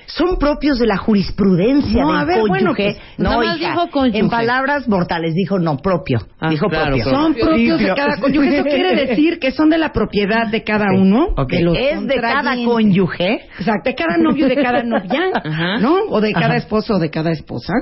[0.08, 3.69] son propios de la jurisprudencia No, del a ver, bueno, pues, no, nada más hija,
[3.74, 4.17] dijo cónyuge.
[4.19, 7.04] en palabras mortales dijo no propio, Ah, dijo claro, propio.
[7.12, 8.56] Son propios de cada cónyuge.
[8.56, 11.28] Eso quiere decir que son de la propiedad de cada uno.
[11.38, 11.52] Ok.
[11.52, 13.34] de los es de cada cónyuge.
[13.60, 15.78] Exacto, de cada novio, de cada novia, Ajá.
[15.80, 15.95] ¿no?
[16.10, 16.56] O de cada Ajá.
[16.58, 17.74] esposo o de cada esposa.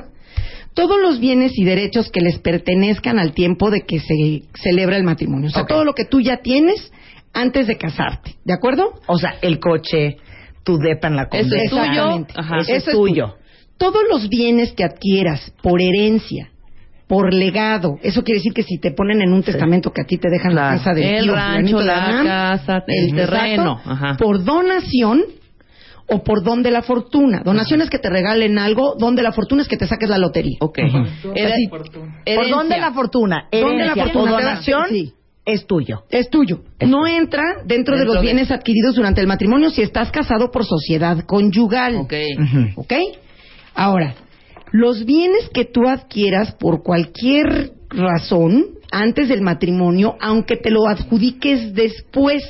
[0.73, 5.03] Todos los bienes y derechos que les pertenezcan al tiempo de que se celebra el
[5.03, 5.47] matrimonio.
[5.47, 6.91] O sea, todo lo que tú ya tienes
[7.37, 8.35] antes de casarte.
[8.45, 8.93] ¿De acuerdo?
[9.07, 10.17] O sea, el coche,
[10.63, 11.91] tu depa en la Eso es condesa.
[11.91, 12.25] tuyo.
[12.35, 12.57] Ajá.
[12.59, 13.35] Eso, Eso es tuyo.
[13.77, 16.49] Todos los bienes que adquieras por herencia,
[17.07, 20.17] por legado, eso quiere decir que si te ponen en un testamento que a ti
[20.17, 20.71] te dejan Claro.
[20.71, 23.79] la casa del El tío rancho, de la casa, el terreno.
[23.85, 24.17] Ajá.
[24.17, 25.23] por donación
[26.09, 27.41] o por don de la fortuna.
[27.43, 30.17] Donación es que te regalen algo, don de la fortuna es que te saques la
[30.17, 30.57] lotería.
[30.61, 30.79] Ok.
[31.21, 31.69] ¿Por herencia.
[32.49, 33.47] dónde la fortuna?
[33.51, 34.31] ¿Dónde la Herencia fortuna?
[34.31, 35.13] donación Sí.
[35.47, 36.03] Es tuyo.
[36.11, 36.59] Es tuyo.
[36.77, 37.17] Es no tuyo.
[37.17, 41.21] entra dentro, de los de- bienes adquiridos durante el matrimonio si estás casado por sociedad
[41.25, 41.95] conyugal.
[41.95, 42.13] Ok.
[42.75, 42.93] ¿Ok?
[43.73, 44.13] Ahora,
[44.71, 51.73] los bienes que tú adquieras por cualquier razón antes del matrimonio, aunque te lo adjudiques
[51.73, 52.43] después,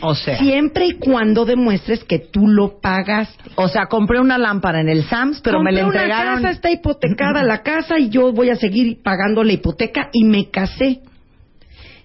[0.00, 3.50] O sea, siempre y cuando demuestres que tú lo pagaste.
[3.56, 6.32] o sea, compré una lámpara en el Sams, pero me la entregaron.
[6.34, 10.24] Una casa, está hipotecada la casa y yo voy a seguir pagando la hipoteca y
[10.24, 11.00] me casé.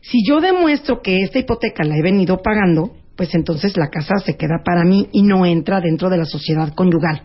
[0.02, 4.36] Si yo demuestro que esta hipoteca la he venido pagando, pues entonces la casa se
[4.36, 7.22] queda para mí y no entra dentro de la sociedad conyugal.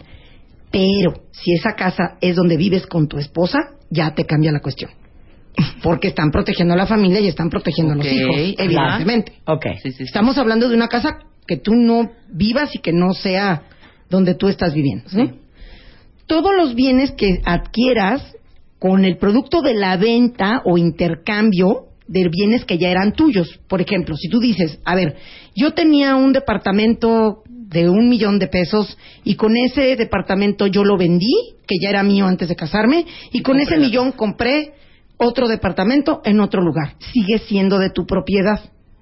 [0.70, 3.58] Pero si esa casa es donde vives con tu esposa,
[3.88, 4.90] ya te cambia la cuestión.
[5.82, 9.32] Porque están protegiendo a la familia y están protegiendo a los hijos, evidentemente.
[9.46, 9.64] Ok.
[9.82, 10.04] Sí, sí, sí.
[10.04, 13.62] Estamos hablando de una casa que tú no vivas y que no sea
[14.10, 15.08] donde tú estás viviendo.
[15.08, 15.30] ¿sí?
[16.26, 18.36] Todos los bienes que adquieras
[18.78, 23.60] con el producto de la venta o intercambio de bienes que ya eran tuyos.
[23.68, 25.16] Por ejemplo, si tú dices, a ver,
[25.54, 30.96] yo tenía un departamento de un millón de pesos y con ese departamento yo lo
[30.96, 34.74] vendí, que ya era mío antes de casarme, y con ese millón compré
[35.16, 36.94] otro departamento en otro lugar.
[37.12, 38.60] Sigue siendo de tu propiedad.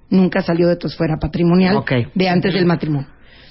[0.09, 3.09] Nunca salió de tu esfera patrimonial de antes del matrimonio.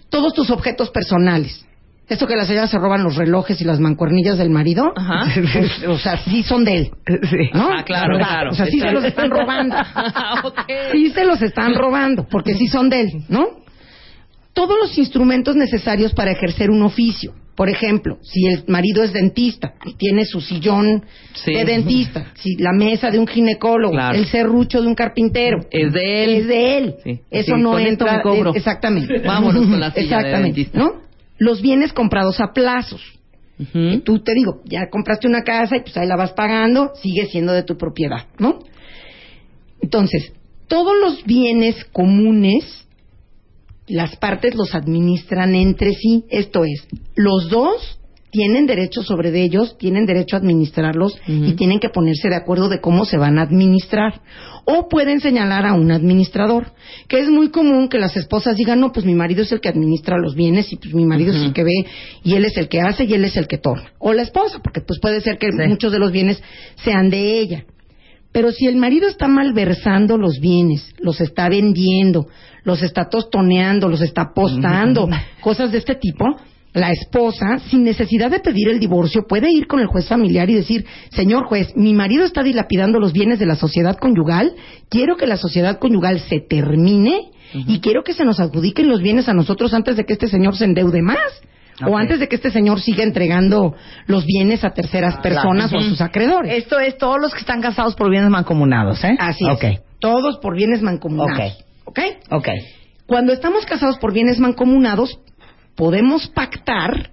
[0.08, 1.66] Todos tus objetos personales.
[2.08, 5.24] Esto que las señoras se roban los relojes y las mancuernillas del marido, Ajá.
[5.52, 6.90] pues, o sea, sí son de él.
[7.06, 7.50] Sí.
[7.54, 7.70] ¿no?
[7.72, 8.50] Ah, claro, claro.
[8.50, 9.76] O sea, sí se los están robando.
[10.44, 10.60] Ok.
[10.92, 13.46] Sí se los están robando, porque sí son de él, ¿no?
[14.52, 17.32] Todos los instrumentos necesarios para ejercer un oficio.
[17.56, 21.52] Por ejemplo, si el marido es dentista y tiene su sillón Sí.
[21.54, 24.18] de dentista, si la mesa de un ginecólogo, Claro.
[24.18, 26.30] el serrucho de un carpintero, Es de él.
[26.34, 26.94] es de él.
[27.04, 27.20] Sí.
[27.30, 28.22] Eso Sí, no entra
[28.54, 29.20] exactamente.
[29.20, 30.78] Vámonos con la silla de dentista.
[30.78, 31.04] ¿no?
[31.38, 33.02] Los bienes comprados a plazos.
[34.04, 37.52] Tú te digo, ya compraste una casa y pues ahí la vas pagando, sigue siendo
[37.52, 38.58] de tu propiedad, ¿no?
[39.80, 40.32] Entonces,
[40.66, 42.86] todos los bienes comunes,
[43.86, 46.24] las partes los administran entre sí.
[46.30, 51.90] Esto es, los dos tienen derecho sobre ellos, tienen derecho a administrarlos y tienen que
[51.90, 54.22] ponerse de acuerdo de cómo se van a administrar.
[54.66, 56.72] O pueden señalar a un administrador,
[57.08, 59.68] que es muy común que las esposas digan, no, pues mi marido es el que
[59.68, 61.86] administra los bienes y pues mi marido es el que ve
[62.22, 63.92] y él es el que hace y él es el que torna.
[63.98, 65.68] O la esposa, porque pues puede ser que Sí.
[65.68, 66.42] muchos de los bienes
[66.82, 67.64] sean de ella.
[68.32, 72.26] Pero si el marido está malversando los bienes, los está vendiendo,
[72.64, 75.08] los está tostoneando, los está apostando,
[75.40, 76.24] cosas de este tipo,
[76.74, 80.54] la esposa, sin necesidad de pedir el divorcio, puede ir con el juez familiar y
[80.54, 84.54] decir, señor juez, mi marido está dilapidando los bienes de la sociedad conyugal,
[84.90, 89.28] quiero que la sociedad conyugal se termine y quiero que se nos adjudiquen los bienes
[89.28, 91.18] a nosotros antes de que este señor se endeude más.
[91.84, 91.98] O Ok.
[91.98, 93.74] antes de que este señor siga entregando
[94.06, 96.52] los bienes a terceras personas o a sus acreedores.
[96.54, 99.16] Esto es todos los que están casados por bienes mancomunados, ¿eh?
[99.18, 99.64] Así Ok.
[99.64, 99.80] es.
[99.98, 101.64] Todos por bienes mancomunados.
[101.84, 101.98] ¿Ok?
[102.30, 102.48] Ok.
[103.06, 105.18] Cuando estamos casados por bienes mancomunados,
[105.74, 107.10] podemos pactar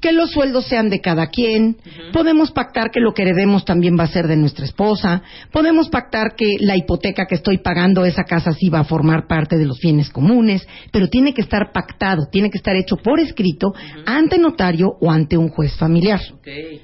[0.00, 1.76] que los sueldos sean de cada quien,
[2.12, 6.36] podemos pactar que lo que heredemos también va a ser de nuestra esposa, podemos pactar
[6.36, 9.80] que la hipoteca que estoy pagando, esa casa sí va a formar parte de los
[9.80, 13.74] bienes comunes, pero tiene que estar pactado, tiene que estar hecho por escrito
[14.06, 16.20] ante notario o ante un juez familiar.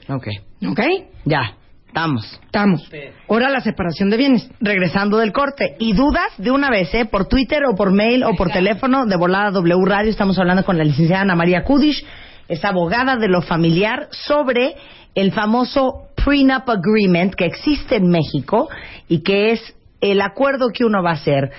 [0.08, 0.26] Ok.
[0.68, 0.80] ¿Ok?
[1.24, 1.58] Ya.
[1.94, 2.40] Estamos.
[2.44, 2.90] Estamos.
[3.28, 4.50] Ahora la separación de bienes.
[4.58, 5.76] Regresando del corte.
[5.78, 7.04] Y dudas de una vez, ¿eh?
[7.04, 10.10] Por Twitter o por mail o por teléfono de volada W Radio.
[10.10, 12.04] Estamos hablando con la licenciada Ana María Kudish.
[12.48, 14.74] Es abogada de lo familiar sobre
[15.14, 18.68] el famoso prenup agreement que existe en México
[19.06, 21.52] y que es el acuerdo que uno va a hacer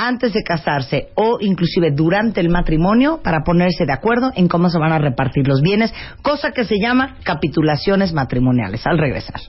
[0.00, 4.78] antes de casarse o inclusive durante el matrimonio para ponerse de acuerdo en cómo se
[4.78, 8.86] van a repartir los bienes, cosa que se llama capitulaciones matrimoniales.
[8.86, 9.40] Al regresar.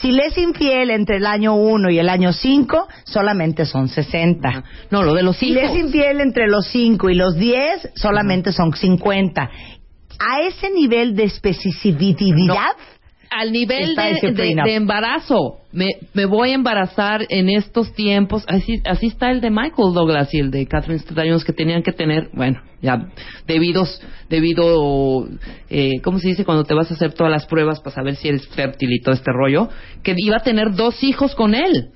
[0.00, 4.64] Si le es infiel entre el año 1 y el año 5, solamente son 60.
[4.90, 8.52] No, lo de los Si le es infiel entre los 5 y los 10, solamente
[8.52, 9.50] son 50.
[10.18, 12.76] A ese nivel de especificidad,
[13.30, 15.58] al nivel de, de- embarazo.
[15.72, 18.44] Me, me voy a embarazar en estos tiempos.
[18.48, 21.92] Así, así está el de Michael Douglas y el de Catherine Zeta-Jones que tenían que
[21.92, 23.08] tener, bueno, ya
[23.46, 24.00] debidos,
[24.30, 25.26] debido,
[25.68, 28.28] eh, ¿cómo se dice cuando te vas a hacer todas las pruebas para saber si
[28.28, 29.68] eres fértil y todo este rollo?
[30.02, 31.90] Que iba a tener dos hijos con él.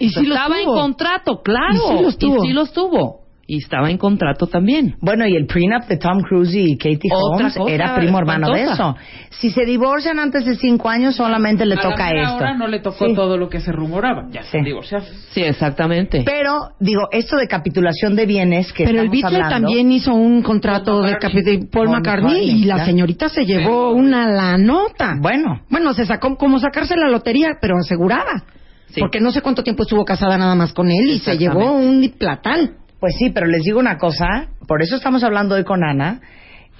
[0.00, 0.74] Y los estaba en tuvo.
[0.80, 1.74] contrato, claro.
[1.92, 2.44] Y sí los tuvo.
[2.44, 3.20] Y sí los tuvo.
[3.50, 4.96] Y estaba en contrato también.
[5.00, 8.50] Bueno, y el prenup de Tom Cruise y Katie Otra Holmes cosa era primo hermano
[8.52, 8.94] de eso.
[9.30, 12.36] Si se divorcian antes de cinco años, solamente le a toca la esto.
[12.36, 13.14] hora no le tocó Sí.
[13.14, 14.28] todo lo que se rumoraba.
[14.30, 14.48] Ya Sí.
[14.52, 15.06] se divorciaron.
[15.30, 16.24] Sí, exactamente.
[16.26, 20.42] Pero, digo, esto de capitulación de bienes que Pero el Beatle hablando, también hizo un
[20.42, 21.12] contrato Paul de
[21.58, 25.14] Paul Paul McCartney McCartney, y la señorita se llevó una la nota.
[25.22, 28.44] Bueno, Bueno, se sacó como sacarse la lotería, pero asegurada.
[28.88, 29.00] Sí.
[29.00, 32.06] Porque no sé cuánto tiempo estuvo casada nada más con él y se llevó un
[32.18, 32.74] platal.
[33.00, 36.20] Pues sí, pero les digo una cosa, por eso estamos hablando hoy con Ana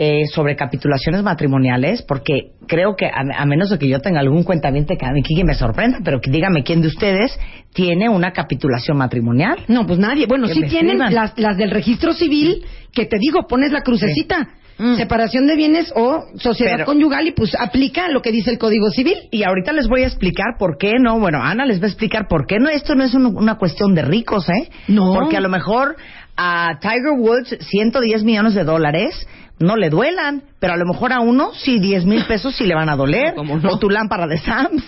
[0.01, 4.45] eh, sobre capitulaciones matrimoniales, porque creo que a, a menos de que yo tenga algún
[4.45, 7.37] cuentamiento que a mí que me sorprenda, pero que dígame quién de ustedes
[7.73, 9.59] tiene una capitulación matrimonial.
[9.67, 10.27] No, pues nadie.
[10.27, 11.15] Bueno, Que sí me tienen escriban.
[11.15, 14.49] las, las del registro civil, que te digo, pones la crucecita.
[14.79, 14.95] Mm.
[14.97, 18.91] Separación de bienes o sociedad Pero- conyugal y pues aplica lo que dice el Código
[18.91, 19.17] Civil.
[19.33, 21.19] Y ahorita les voy a explicar por qué no.
[21.19, 22.69] Bueno, Ana les va a explicar por qué no.
[22.69, 24.71] Esto no es un- una cuestión de ricos, ¿eh?
[24.87, 25.13] No.
[25.15, 25.97] Porque a lo mejor
[26.37, 29.27] a Tiger Woods 110 millones de dólares
[29.61, 32.77] no le duelan, pero a lo mejor a uno sí 10 mil pesos sí le
[32.77, 33.35] van a doler.
[33.35, 33.71] ¿Cómo no?
[33.71, 34.85] O tu lámpara de Sam's.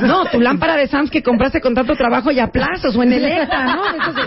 [0.00, 3.12] No, tu lámpara de Sams que compraste con tanto trabajo y a plazos o en
[3.12, 3.84] Electra, ¿no?
[3.94, 4.22] Eso sí.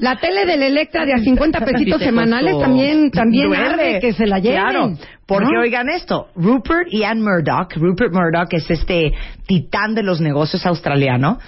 [0.00, 4.38] La tele del Electra de a 50 pesitos semanales también también arde que se la
[4.38, 4.60] lleven.
[4.60, 4.92] Claro,
[5.26, 5.60] porque ¿no?
[5.60, 9.12] oigan esto, Rupert y Ann Murdoch, Rupert Murdoch es este
[9.46, 11.38] titán de los negocios australiano,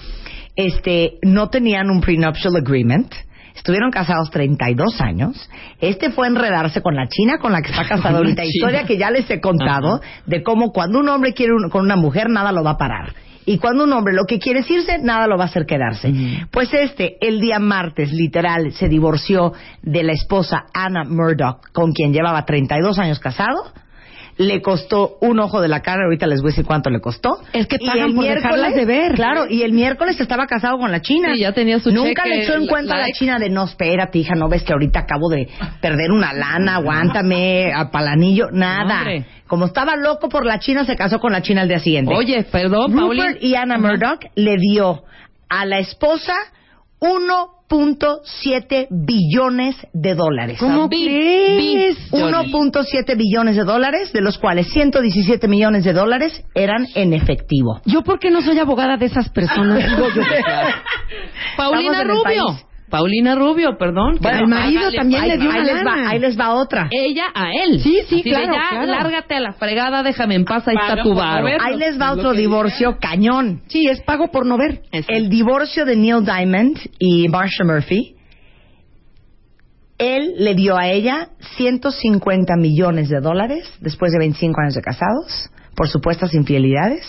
[0.55, 3.11] este, no tenían un prenuptial agreement,
[3.55, 5.49] estuvieron casados 32 años,
[5.81, 8.97] este fue a enredarse con la china con la que está casado ahorita, historia que
[8.97, 12.51] ya les he contado, de cómo cuando un hombre quiere un- con una mujer, nada
[12.51, 13.13] lo va a parar.
[13.45, 16.13] Y cuando un hombre lo que quiere es irse, nada lo va a hacer quedarse.
[16.51, 22.13] Pues este, el día martes, literal, se divorció de la esposa Anna Murdoch, con quien
[22.13, 23.71] llevaba 32 años casado.
[24.37, 27.37] Le costó un ojo de la cara, ahorita les voy a decir cuánto le costó.
[27.53, 29.13] Es que Y pagan el por dejarlas de ver.
[29.13, 31.29] Claro, y el miércoles estaba casado con la China.
[31.33, 33.07] Sí, ya tenía su Nunca cheque, le echó en cuenta a la.
[33.13, 35.47] China de no, espérate, hija, no ves que ahorita acabo de
[35.81, 38.99] perder una lana, aguántame, a palanillo, nada.
[38.99, 39.25] Hombre.
[39.47, 42.13] Como estaba loco por la China, se casó con la China al día siguiente.
[42.15, 45.03] Oye, perdón, Rupert y Anna Murdoch le dio
[45.47, 46.33] a la esposa
[47.03, 50.57] 1.7 billones de dólares.
[50.59, 51.97] ¿Cómo crees?
[52.11, 52.51] bi- Johnny.
[52.51, 57.81] 1.7 billones de dólares, de los cuales 117 millones de dólares eran en efectivo.
[57.85, 60.21] Yo por qué no soy abogada de esas personas, digo yo.
[61.57, 62.57] Paulina Rubio.
[62.93, 64.19] Paulina Rubio, perdón.
[64.21, 65.55] Bueno, el marido Hágale, también ahí le dio va.
[65.55, 66.09] ahí una les va, lana.
[66.11, 66.87] ahí les va otra.
[66.91, 67.79] Ella a él.
[67.81, 68.85] Sí, sí, Así de, claro, ya, claro.
[68.85, 71.47] lárgate a la fregada, déjame en paz, ahí está tu varo.
[71.59, 73.61] Ahí les va otro divorcio cañón.
[73.65, 74.83] Sí, es pago por no ver.
[74.91, 78.15] El divorcio de Neil Diamond y Marsha Murphy.
[79.97, 85.49] Él le dio a ella 150 millones de dólares después de 25 años de casados
[85.75, 87.03] por supuestas infidelidades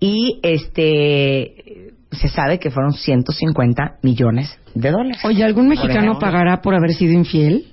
[0.00, 1.87] y este
[2.18, 5.18] se sabe que fueron 150 millones de dólares.
[5.24, 7.66] Oye, ¿algún mexicano pagará por haber sido infiel?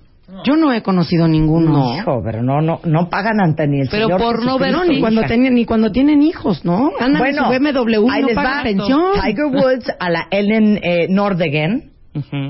[0.44, 1.96] Yo no he conocido ninguno.
[1.96, 4.86] Hijo, pero no, no, no pagan ante ni el Pero Señor por no ver- Jesucristo,
[4.88, 6.92] No, ni cuando, tienen, ni cuando tienen hijos, ¿no?
[7.00, 8.64] Andan Bueno, en su BMW ahí no les pagan va.
[8.64, 9.02] pensión.
[9.24, 11.92] Tiger Woods a la Ellen eh, Nordegen,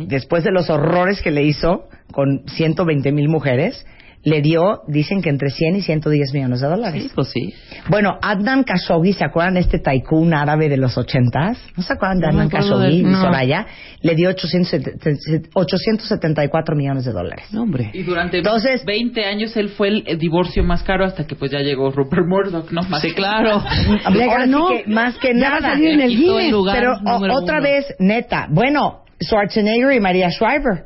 [0.08, 3.86] después de los horrores que le hizo con 120 mil mujeres,
[4.25, 7.03] le dio, dicen que entre 100 y 110 millones de dólares.
[7.03, 7.53] Sí, pues sí.
[7.89, 11.59] Bueno, Adnan Khashoggi, ¿se acuerdan de este tycoon árabe de los ochentas?
[11.77, 13.21] ¿No se acuerdan de No Adnan Khashoggi de- y no.
[13.21, 13.67] Soraya?
[14.01, 17.45] Le dio 870 874 millones de dólares.
[17.51, 17.91] No, hombre.
[17.93, 21.59] Y durante Entonces- 20 años él fue el, divorcio más caro hasta que pues ya
[21.59, 22.81] llegó Rupert Murdoch, ¿no?
[22.89, 23.63] Más Sí, claro.
[24.11, 24.67] Le sí ganó.
[24.69, 25.73] que más que Ya va a nada.
[25.73, 26.51] salir en el Guinness.
[26.51, 27.63] lugar Pero o- otra uno.
[27.63, 30.85] vez, neta, bueno, Schwarzenegger y María Shriver,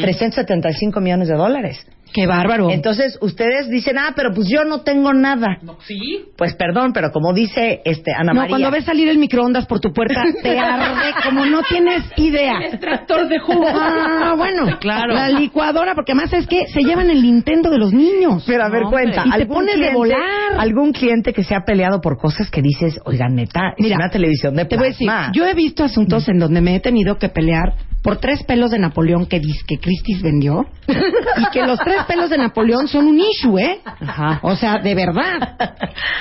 [0.00, 1.84] 375 millones de dólares.
[2.12, 2.70] Qué bárbaro.
[2.70, 5.58] Entonces, ustedes dicen, ah, pero pues yo no tengo nada.
[5.62, 6.24] No, sí.
[6.36, 8.50] Pues perdón, pero como dice este Ana no, María.
[8.50, 12.58] cuando ves salir el microondas por tu puerta, te arde como no tienes idea.
[12.62, 13.66] Extractor de jugo.
[13.68, 14.78] Ah, bueno.
[14.80, 15.14] Claro.
[15.14, 18.44] La licuadora, porque además es que se llevan el Nintendo de los niños.
[18.46, 19.22] Pero a ver, No, cuenta.
[19.26, 20.20] Y te ¿algún pones de volar.
[20.58, 24.10] Algún cliente que se ha peleado por cosas que dices, oigan, neta, es Mira, una
[24.10, 25.32] televisión de Te voy a decir, plasma.
[25.34, 28.78] yo he visto asuntos en donde me he tenido que pelear por tres pelos de
[28.78, 33.18] Napoleón que dice que Christie's vendió y que los tres pelos de Napoleón son un
[33.20, 33.80] issue, ¿eh?
[34.06, 34.38] Ajá.
[34.42, 35.56] O sea, de verdad.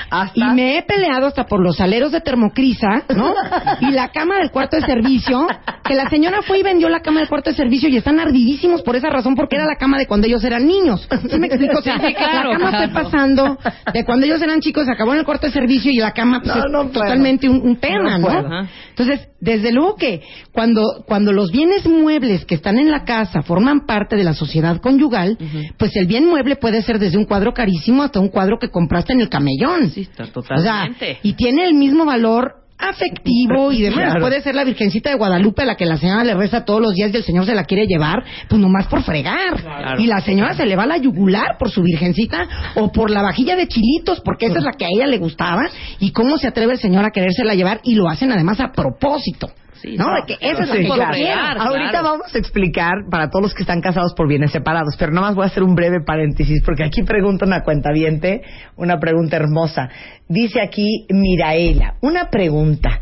[0.10, 3.34] Hasta- Y me he peleado hasta por los aleros de termocrisa, ¿no?
[3.82, 5.48] Y la cama del cuarto de servicio,
[5.84, 8.82] que la señora fue y vendió la cama del cuarto de servicio y están ardidísimos
[8.82, 11.08] por esa razón, porque era la cama de cuando ellos eran niños.
[11.30, 11.80] ¿Sí me explico?
[11.80, 12.92] O sea, Sí, claro, la cama claro.
[12.92, 13.58] fue pasando
[13.94, 16.42] de cuando ellos eran chicos, se acabó en el cuarto de servicio y la cama
[16.42, 16.90] pues, No, es puedo.
[16.92, 18.68] totalmente un, un tema, No.
[18.90, 20.22] Entonces, desde luego que
[20.52, 24.82] cuando, cuando los bienes muebles que están en la casa forman parte de la sociedad
[24.82, 25.38] conyugal,
[25.78, 29.14] pues el bien mueble puede ser desde un cuadro carísimo hasta un cuadro que compraste
[29.14, 29.90] en el camellón.
[29.92, 31.20] Sí, está O sea, totalmente.
[31.24, 34.06] y tiene el mismo valor afectivo y demás.
[34.06, 34.22] Claro.
[34.22, 36.94] Puede ser la Virgencita de Guadalupe a la que la señora le reza todos los
[36.94, 39.62] días y el señor se la quiere llevar, pues nomás por fregar.
[39.62, 40.02] Claro.
[40.02, 43.22] Y la señora se le va a la yugular por su Virgencita o por la
[43.22, 45.70] vajilla de chilitos, porque esa es la que a ella le gustaba.
[46.00, 49.50] Y cómo se atreve el señor a querérsela llevar y lo hacen además a propósito.
[49.82, 50.14] Sí, ¿No?
[50.14, 51.14] De que esa es Sí, que yo claro.
[51.14, 51.34] quiero.
[51.34, 51.62] Claro.
[51.62, 55.28] Ahorita vamos a explicar para todos los que están casados por bienes separados, pero nada
[55.28, 58.42] más voy a hacer un breve paréntesis porque aquí pregunta una cuentaviente,
[58.76, 59.90] una pregunta hermosa.
[60.28, 63.02] Dice aquí Miraela, una pregunta,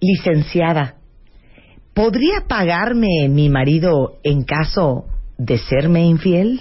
[0.00, 0.94] licenciada,
[1.94, 5.04] ¿podría pagarme mi marido en caso
[5.36, 6.60] de serme infiel?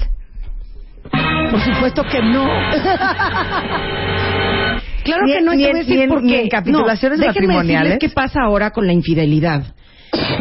[1.51, 2.45] Por supuesto que no.
[5.05, 6.41] Claro Ni que no, y ni te voy a en- decir en- por ni qué.
[6.41, 7.97] en capitulaciones no, matrimoniales.
[7.99, 9.73] qué pasa ahora con la infidelidad.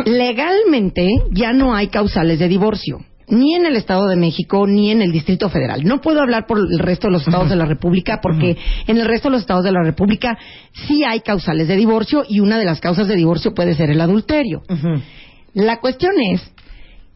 [0.05, 2.98] Legalmente ya no hay causales de divorcio.
[3.27, 5.83] Ni en el Estado de México, ni en el Distrito Federal.
[5.85, 9.07] No puedo hablar por el resto de los estados de la República, porque en el
[9.07, 10.37] resto de los estados de la República
[10.87, 14.00] sí hay causales de divorcio y una de las causas de divorcio puede ser el
[14.03, 14.62] adulterio.
[15.55, 16.53] La cuestión es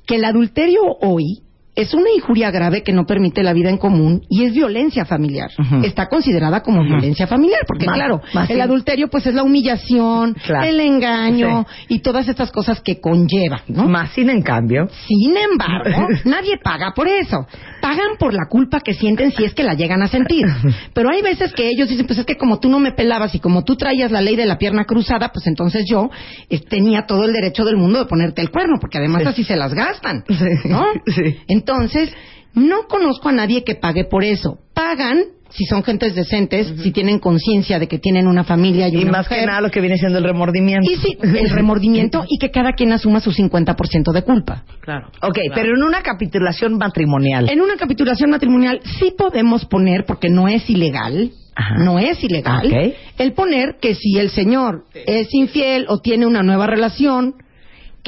[0.06, 1.42] que el adulterio hoy
[1.80, 5.48] es una injuria grave que no permite la vida en común y es violencia familiar.
[5.84, 8.60] Está considerada como violencia familiar, porque Más- claro, más el sí.
[8.62, 10.66] adulterio pues es la humillación, Claro.
[10.66, 13.84] el engaño y todas estas cosas que conlleva, ¿no?
[13.88, 17.46] Más sin en cambio, Sin embargo, nadie paga por eso.
[17.80, 20.44] Pagan por la culpa que sienten si es que la llegan a sentir.
[20.94, 23.38] Pero hay veces que ellos dicen, pues es que como tú no me pelabas y
[23.40, 26.10] como tú traías la ley de la pierna cruzada, pues entonces yo
[26.50, 29.28] eh, tenía todo el derecho del mundo de ponerte el cuerno, porque además Sí.
[29.28, 30.24] así se las gastan.
[30.64, 30.84] ¿no?
[31.06, 31.36] Sí.
[31.68, 32.10] Entonces,
[32.54, 34.58] no conozco a nadie que pague por eso.
[34.74, 39.02] Pagan si son gentes decentes, si tienen conciencia de que tienen una familia y, y
[39.02, 40.90] una más que nada lo que viene siendo el remordimiento.
[40.90, 44.64] Y sí, el remordimiento y que cada quien asuma su 50% de culpa.
[44.82, 45.06] Claro.
[45.22, 45.52] Ok, Claro.
[45.54, 47.48] pero en una capitulación matrimonial.
[47.48, 51.76] En una capitulación matrimonial sí podemos poner, porque no es ilegal, Ajá.
[51.82, 52.94] no es ilegal, Ok.
[53.16, 57.36] el poner que si el señor es infiel o tiene una nueva relación,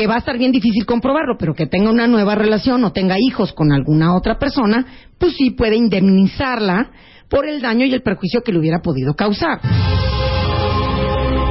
[0.01, 3.17] que va a estar bien difícil comprobarlo, pero que tenga una nueva relación o tenga
[3.19, 4.87] hijos con alguna otra persona,
[5.19, 6.91] pues sí puede indemnizarla
[7.29, 9.61] por el daño y el perjuicio que le hubiera podido causar.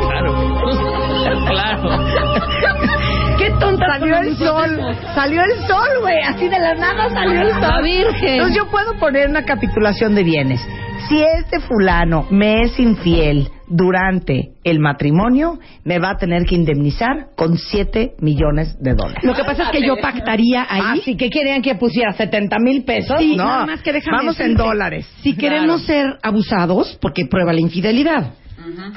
[0.09, 0.33] Claro.
[1.47, 1.89] claro.
[3.37, 3.85] ¡Qué tonta!
[3.99, 4.79] Salió el sol,
[5.13, 7.61] salió el sol, güey, así de la nada salió el sol.
[7.61, 8.29] La Virgen.
[8.29, 10.59] Entonces yo puedo poner una capitulación de bienes.
[11.07, 17.27] Si este fulano me es infiel durante el matrimonio, me va a tener que indemnizar
[17.35, 19.23] con 7 millones de dólares.
[19.23, 20.81] Lo que pasa es que yo pactaría ahí.
[20.83, 23.17] Ah, sí, que querían que pusiera 70 mil pesos.
[23.19, 25.07] Sí, no, nada más que déjame vamos en dólares.
[25.21, 28.33] Si queremos ser abusados, porque prueba la infidelidad,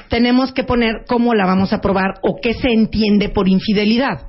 [0.09, 4.27] tenemos que poner cómo la vamos a probar o qué se entiende por infidelidad.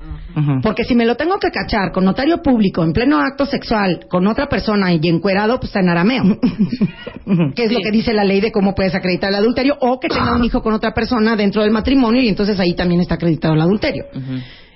[0.62, 4.27] Porque si me lo tengo que cachar con notario público en pleno acto sexual con
[4.27, 6.25] otra persona y encuerado, pues está en arameo.
[7.55, 10.09] que es lo que dice la ley de cómo puedes acreditar el adulterio o que
[10.09, 13.55] tenga un hijo con otra persona dentro del matrimonio y entonces ahí también está acreditado
[13.55, 14.07] el adulterio.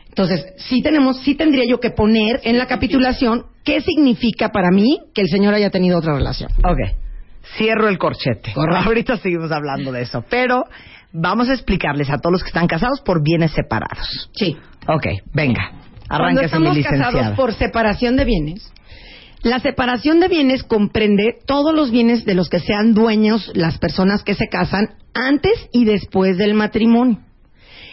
[0.09, 4.99] Entonces, sí tenemos, sí tendría yo que poner en la capitulación qué significa para mí
[5.14, 6.51] que el señor haya tenido otra relación.
[6.59, 7.07] Ok.
[7.57, 8.53] Cierro el corchete.
[8.53, 8.82] Correcto.
[8.86, 10.24] Ahorita seguimos hablando de eso.
[10.28, 10.64] Pero
[11.12, 14.30] vamos a explicarles a todos los que están casados por bienes separados.
[14.34, 14.57] Sí.
[14.86, 15.72] Ok, venga.
[16.09, 17.12] Cuando estamos licenciada.
[17.12, 18.72] casados por separación de bienes,
[19.42, 24.24] La separación de bienes comprende todos los bienes de los que sean dueños las personas
[24.24, 27.20] que se casan antes y después del matrimonio.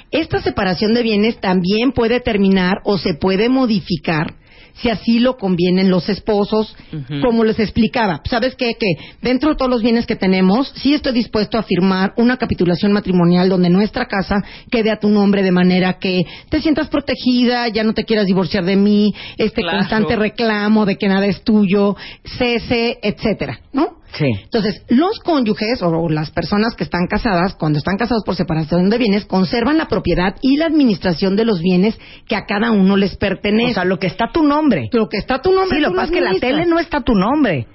[0.10, 4.34] Esta separación de bienes también puede terminar o se puede modificar
[4.82, 6.76] si así lo convienen los esposos,
[7.22, 8.22] como les explicaba.
[8.30, 8.76] ¿Sabes qué?
[8.76, 8.88] Que
[9.22, 13.50] dentro de todos los bienes que tenemos, sí estoy dispuesto a firmar una capitulación matrimonial
[13.50, 17.94] donde nuestra casa quede a tu nombre de manera que te sientas protegida, ya no
[17.94, 19.78] te quieras divorciar de mí, este Claro.
[19.80, 21.96] constante reclamo de que nada es tuyo,
[22.38, 23.98] cese, etcétera, ¿no?
[24.14, 24.28] Sí.
[24.44, 28.98] Entonces, los cónyuges o las personas que están casadas, cuando están casados por separación de
[28.98, 31.98] bienes, conservan la propiedad y la administración de los bienes
[32.28, 33.72] que a cada uno les pertenece.
[33.72, 34.90] O sea, lo que está a tu nombre.
[34.94, 35.78] lo que está a tu nombre.
[35.78, 37.68] Sí, lo que pasa es que la tele no está a tu nombre.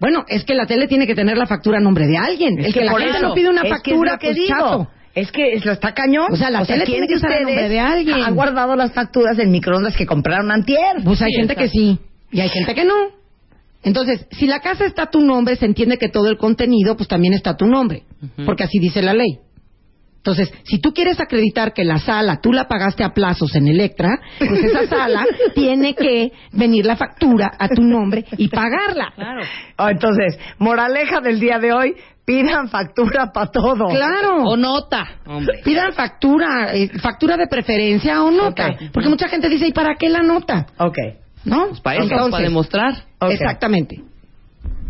[0.00, 2.58] Bueno, es que la tele tiene que tener la factura a nombre de alguien.
[2.58, 4.26] Es el que, la gente eso, no pide una es que es factura, lo que
[4.28, 4.48] pues digo.
[4.48, 4.88] chato.
[5.14, 6.26] Es que es- lo está cañón.
[6.30, 8.22] O sea, la tele ¿quién tiene que estar a nombre de alguien.
[8.22, 11.02] Ha guardado las facturas del microondas que compraron antier.
[11.02, 11.98] Pues hay Sí, gente que sí
[12.30, 12.94] y hay gente que no.
[13.82, 17.08] Entonces, si la casa está a tu nombre, se entiende que todo el contenido pues
[17.08, 18.04] también está a tu nombre,
[18.44, 19.38] porque así dice la ley.
[20.16, 24.20] Entonces, si tú quieres acreditar que la sala tú la pagaste a plazos en Electra,
[24.38, 25.24] pues esa sala
[25.54, 29.12] tiene que venir la factura a tu nombre y pagarla.
[29.14, 29.42] Claro.
[29.78, 31.94] Oh, entonces, moraleja del día de hoy,
[32.26, 33.88] pidan factura para todo.
[33.88, 34.42] Claro.
[34.44, 35.60] O nota, hombre.
[35.64, 38.76] Pidan factura, eh, factura de preferencia o nota.
[38.92, 40.66] Porque mucha gente dice, ¿y para qué la nota?
[40.78, 40.98] Ok.
[41.48, 41.68] ¿No?
[41.68, 43.04] Pues Para eso, Entonces, para demostrar.
[43.28, 44.00] Exactamente.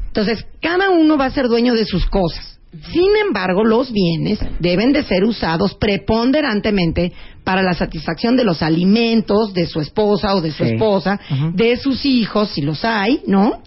[0.08, 2.58] Entonces, cada uno va a ser dueño de sus cosas.
[2.92, 7.12] Sin embargo, los bienes deben de ser usados preponderantemente
[7.44, 10.72] para la satisfacción de los alimentos de su esposa o de su Sí.
[10.72, 11.18] esposa,
[11.54, 13.62] de sus hijos, si los hay, ¿no?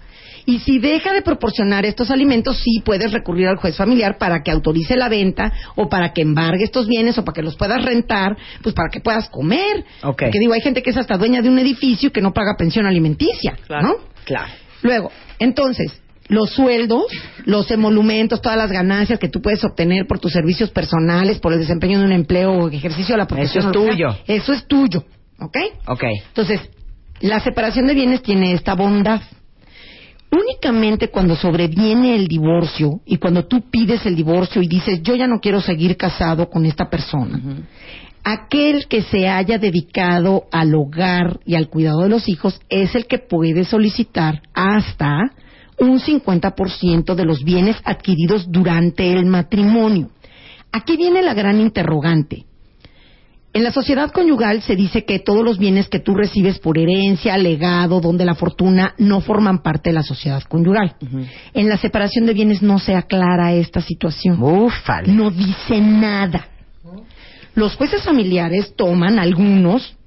[0.46, 4.52] Y si deja de proporcionar estos alimentos, sí puedes recurrir al juez familiar para que
[4.52, 8.36] autorice la venta o para que embargue estos bienes o para que los puedas rentar,
[8.62, 9.86] pues para que puedas comer.
[10.04, 10.24] Ok.
[10.24, 12.86] Porque digo, hay gente que es hasta dueña de un edificio que no paga pensión
[12.86, 13.88] alimenticia, Claro.
[13.88, 13.94] ¿no?
[14.26, 14.52] Claro.
[14.82, 17.06] Luego, entonces, los sueldos,
[17.46, 21.60] los emolumentos, todas las ganancias que tú puedes obtener por tus servicios personales, por el
[21.60, 23.70] desempeño de un empleo o ejercicio de la profesión.
[23.70, 24.18] Eso es tuyo.
[24.28, 25.04] Eso es tuyo,
[25.40, 25.58] ¿ok?
[25.88, 26.04] Ok.
[26.28, 26.62] Entonces,
[27.20, 29.22] la separación de bienes tiene esta bondad.
[30.32, 35.28] Únicamente cuando sobreviene el divorcio y cuando tú pides el divorcio y dices, yo ya
[35.28, 37.40] no quiero seguir casado con esta persona,
[38.24, 43.08] aquel que se haya dedicado al hogar y al cuidado de los hijos es el
[43.08, 45.34] que puede solicitar hasta
[45.78, 50.12] un 50% de los bienes adquiridos durante el matrimonio.
[50.72, 52.46] Aquí viene la gran interrogante.
[53.54, 57.38] En la sociedad conyugal se dice que todos los bienes que tú recibes por herencia,
[57.38, 60.96] legado, donde la fortuna no forman parte de la sociedad conyugal.
[61.54, 64.42] En la separación de bienes no se aclara esta situación.
[64.42, 65.12] Ufale.
[65.12, 66.48] No dice nada.
[67.54, 69.98] Los jueces familiares toman algunos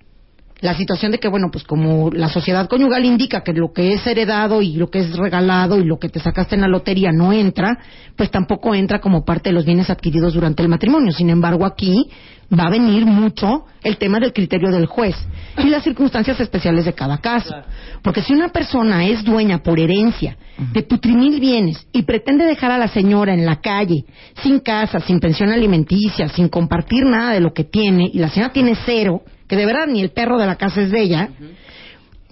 [0.64, 4.06] la situación de que, bueno, pues como la sociedad conyugal indica que lo que es
[4.06, 7.34] heredado y lo que es regalado y lo que te sacaste en la lotería no
[7.34, 7.78] entra,
[8.16, 11.12] pues tampoco entra como parte de los bienes adquiridos durante el matrimonio.
[11.12, 12.08] Sin embargo, aquí
[12.50, 15.14] va a venir mucho el tema del criterio del juez
[15.58, 17.54] y las circunstancias especiales de cada caso.
[18.02, 20.38] Porque si una persona es dueña por herencia
[20.72, 24.06] de putrimil bienes y pretende dejar a la señora en la calle,
[24.42, 28.50] sin casa, sin pensión alimenticia, sin compartir nada de lo que tiene, y la señora
[28.50, 31.30] tiene cero, que de verdad ni el perro de la casa es de ella,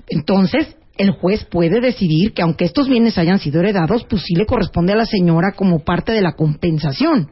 [0.09, 4.47] entonces el juez puede decidir que aunque estos bienes hayan sido heredados, pues sí le
[4.47, 7.31] corresponde a la señora como parte de la compensación.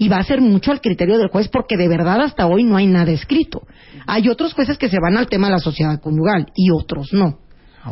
[0.00, 2.76] Y va a ser mucho al criterio del juez porque de verdad hasta hoy no
[2.76, 3.62] hay nada escrito.
[4.06, 7.38] Hay otros jueces que se van al tema de la sociedad conyugal y otros no.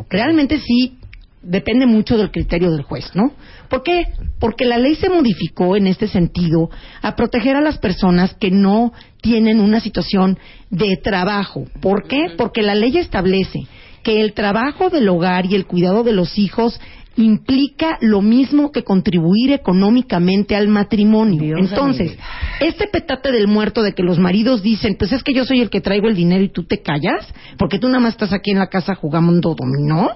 [0.09, 0.99] Realmente sí
[1.41, 3.33] depende mucho del criterio del juez, ¿no?
[3.69, 4.05] ¿Por qué?
[4.39, 6.69] Porque la ley se modificó en este sentido
[7.01, 10.37] a proteger a las personas que no tienen una situación
[10.69, 11.65] de trabajo.
[11.81, 12.27] ¿Por qué?
[12.37, 13.67] Porque la ley establece
[14.03, 16.79] que el trabajo del hogar y el cuidado de los hijos
[17.17, 21.41] implica lo mismo que contribuir económicamente al matrimonio.
[21.41, 22.17] Dios Entonces,
[22.59, 25.69] este petate del muerto de que los maridos dicen, pues es que yo soy el
[25.69, 28.59] que traigo el dinero y tú te callas, porque tú nada más estás aquí en
[28.59, 30.11] la casa jugando dominó,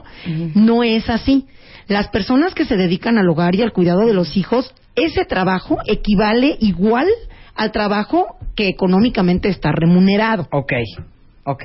[0.55, 1.47] no es así.
[1.87, 5.77] Las personas que se dedican al hogar y al cuidado de los hijos, ese trabajo
[5.87, 7.07] equivale igual
[7.55, 10.47] al trabajo que económicamente está remunerado.
[10.51, 10.73] Ok.
[11.43, 11.63] Ok.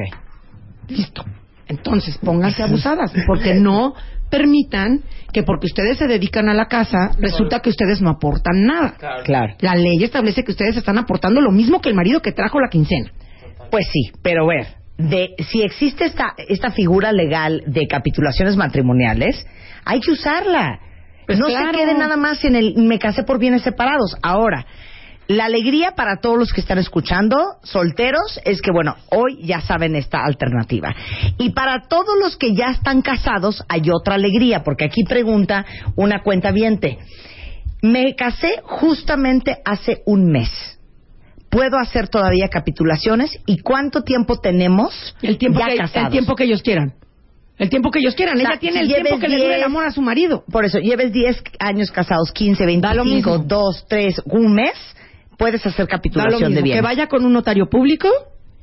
[0.88, 1.24] Listo.
[1.68, 3.94] Entonces, pónganse abusadas, porque no
[4.30, 5.02] permitan
[5.32, 8.94] que porque ustedes se dedican a la casa, resulta que ustedes no aportan nada.
[9.24, 9.54] Claro.
[9.60, 12.68] La ley establece que ustedes están aportando lo mismo que el marido que trajo la
[12.68, 13.12] quincena.
[13.70, 19.46] Pues sí, pero ver, de si existe esta esta figura legal de capitulaciones matrimoniales,
[19.84, 20.80] hay que usarla.
[21.26, 21.72] Pues no claro.
[21.72, 24.16] se quede nada más en el me casé por bienes separados.
[24.22, 24.64] Ahora,
[25.28, 29.96] la alegría para todos los que están escuchando, solteros, es que, bueno, hoy ya saben
[29.96, 30.94] esta alternativa.
[31.38, 35.64] Y para todos los que ya están casados, hay otra alegría, porque aquí pregunta
[35.96, 36.98] una cuenta viente.
[37.82, 40.50] Me casé justamente hace un mes.
[41.50, 43.38] ¿Puedo hacer todavía capitulaciones?
[43.46, 46.06] ¿Y cuánto tiempo tenemos El tiempo, ya que, casados?
[46.06, 46.94] el tiempo que ellos quieran.
[47.58, 48.36] El tiempo que ellos quieran.
[48.36, 50.02] O sea, Ella tiene si el tiempo que le dure el 10, amor a su
[50.02, 50.44] marido.
[50.50, 53.38] Por eso, lleves 10 años casados, 15, lo 25, mismo.
[53.38, 54.74] 2, 3, un mes,
[55.36, 56.80] puedes hacer capitulación de bienes.
[56.80, 58.08] que vaya con un notario público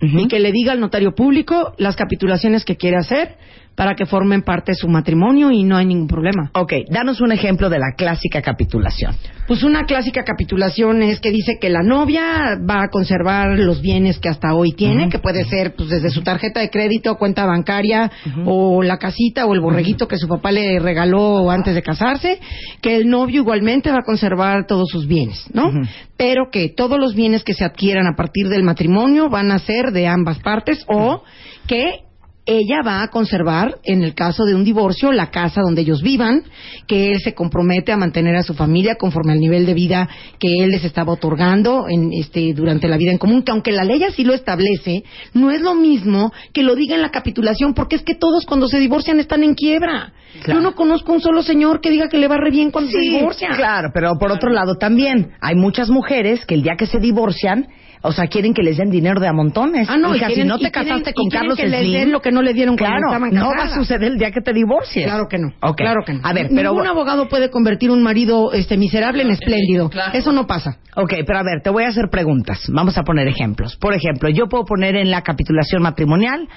[0.01, 3.38] y que le diga al notario público las capitulaciones que quiere hacer
[3.76, 6.51] para que formen parte de su matrimonio y no hay ningún problema.
[6.53, 9.15] Ok, danos un ejemplo de la clásica capitulación.
[9.47, 14.19] Pues una clásica capitulación es que dice que la novia va a conservar los bienes
[14.19, 18.11] que hasta hoy tiene, que puede ser pues desde su tarjeta de crédito, cuenta bancaria
[18.45, 22.39] o la casita o el borreguito que su papá le regaló antes de casarse,
[22.82, 25.71] que el novio igualmente va a conservar todos sus bienes, ¿no?
[26.15, 29.91] Pero que todos los bienes que se adquieran a partir del matrimonio van a ser
[29.91, 31.24] de ambas partes o
[31.67, 32.03] que
[32.46, 36.44] ella va a conservar, en el caso de un divorcio, la casa donde ellos vivan,
[36.88, 40.64] que él se compromete a mantener a su familia conforme al nivel de vida que
[40.64, 44.04] él les estaba otorgando en, este, durante la vida en común, que aunque la ley
[44.04, 48.02] así lo establece, no es lo mismo que lo diga en la capitulación, porque es
[48.02, 50.14] que todos cuando se divorcian están en quiebra.
[50.44, 50.60] Claro.
[50.60, 53.00] Yo no conozco un solo señor que diga que le va re bien cuando se
[53.00, 53.50] divorcia.
[53.56, 57.68] claro, pero por otro lado también hay muchas mujeres que el día que se divorcian,
[58.06, 59.88] o sea, quieren que les den dinero de a montones.
[59.89, 61.58] Ah, no, y Hija, si quieren- no y te quieren- casaste y con quieren Carlos
[61.58, 63.76] que les Slim, den lo que no le dieron cuando claro, estaban no va a
[63.76, 65.06] suceder el día que te divorcies.
[65.06, 65.47] Claro que no.
[65.62, 65.78] Ok.
[65.78, 66.20] Claro que no.
[66.24, 69.89] A ver, Ningún pero abogado puede convertir un marido este miserable en espléndido.
[69.89, 70.12] Claro.
[70.18, 70.78] Eso no pasa.
[70.95, 72.60] Ok, pero a ver, te voy a hacer preguntas.
[72.70, 73.78] Vamos a poner ejemplos.
[73.78, 76.47] Por ejemplo, yo puedo poner en la capitulación matrimonial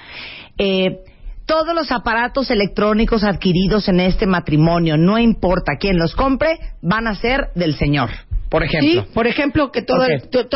[0.57, 0.99] eh,
[1.47, 7.15] todos los aparatos electrónicos adquiridos en este matrimonio, no importa quién los compre, van a
[7.15, 8.09] ser del señor.
[8.49, 9.03] Por ejemplo.
[9.03, 10.07] Sí, por ejemplo, que toda,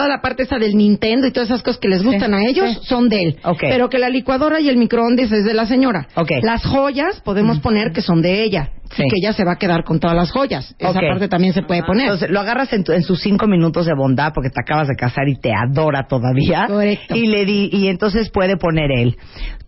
[0.08, 2.80] la parte esa del Nintendo y todas esas cosas que les gustan a ellos sí.
[2.84, 3.38] son de él.
[3.44, 3.60] Ok.
[3.60, 6.08] Pero que la licuadora y el microondas es de la señora.
[6.16, 6.30] Ok.
[6.42, 8.70] Las joyas podemos poner que son de ella.
[8.96, 9.04] Sí.
[9.06, 10.74] Y que ella se va a quedar con todas las joyas.
[10.80, 12.06] Esa parte también se puede poner.
[12.06, 14.96] Entonces, lo agarras en, tu- en sus cinco minutos de bondad porque te acabas de
[14.96, 16.68] casar y te adora todavía.
[16.68, 17.14] Correcto.
[17.16, 19.18] Y le di, y entonces puede poner él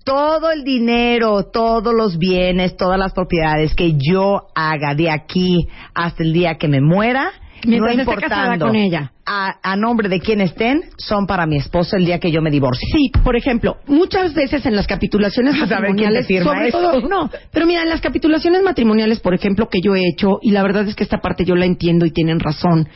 [0.03, 6.23] todo el dinero, todos los bienes, todas las propiedades que yo haga de aquí hasta
[6.23, 7.31] el día que me muera,
[7.65, 9.11] Mientras no importando con ella.
[9.25, 12.51] A, a nombre de quien estén, son para mi esposo el día que yo me
[12.51, 12.85] divorcie.
[12.91, 17.89] Sí, por ejemplo, muchas veces en las capitulaciones matrimoniales, sobre todo, no, pero mira, en
[17.89, 21.19] las capitulaciones matrimoniales, por ejemplo, que yo he hecho, y la verdad es que esta
[21.19, 22.89] parte yo la entiendo y tienen razón.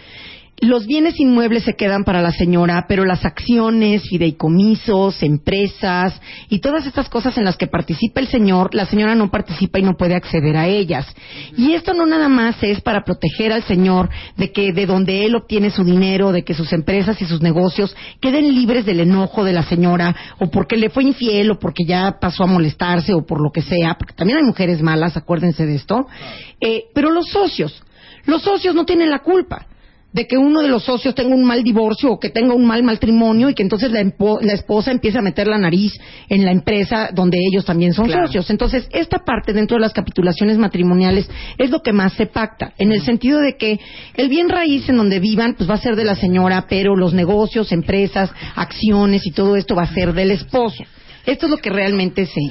[0.60, 6.88] Los bienes inmuebles se quedan para la señora, pero las acciones, fideicomisos, empresas y todas
[6.88, 10.16] estas cosas en las que participa el señor, la señora no participa y no puede
[10.16, 11.06] acceder a ellas.
[11.56, 15.36] Y esto no nada más es para proteger al señor de que de donde él
[15.36, 19.54] obtiene su dinero, de que sus empresas y sus negocios queden libres del enojo de
[19.54, 23.42] la señora o porque le fue infiel o porque ya pasó a molestarse o por
[23.42, 26.08] lo que sea, porque también hay mujeres malas, acuérdense de esto.
[26.60, 27.84] Eh, pero los socios,
[28.26, 29.68] los socios no tienen la culpa
[30.14, 32.82] de que uno de los socios tenga un mal divorcio o que tenga un mal
[32.82, 34.02] matrimonio y que entonces la,
[34.54, 35.94] esposa empiece a meter la nariz
[36.30, 38.26] en la empresa donde ellos también son Claro.
[38.28, 38.50] socios.
[38.50, 42.92] Entonces, esta parte dentro de las capitulaciones matrimoniales es lo que más se pacta, en
[42.92, 43.80] el sentido de que
[44.16, 47.14] el bien raíz en donde vivan pues va a ser de la señora, pero los
[47.14, 50.84] negocios, empresas, acciones y todo esto va a ser del esposo.
[51.26, 52.42] Esto es lo que realmente se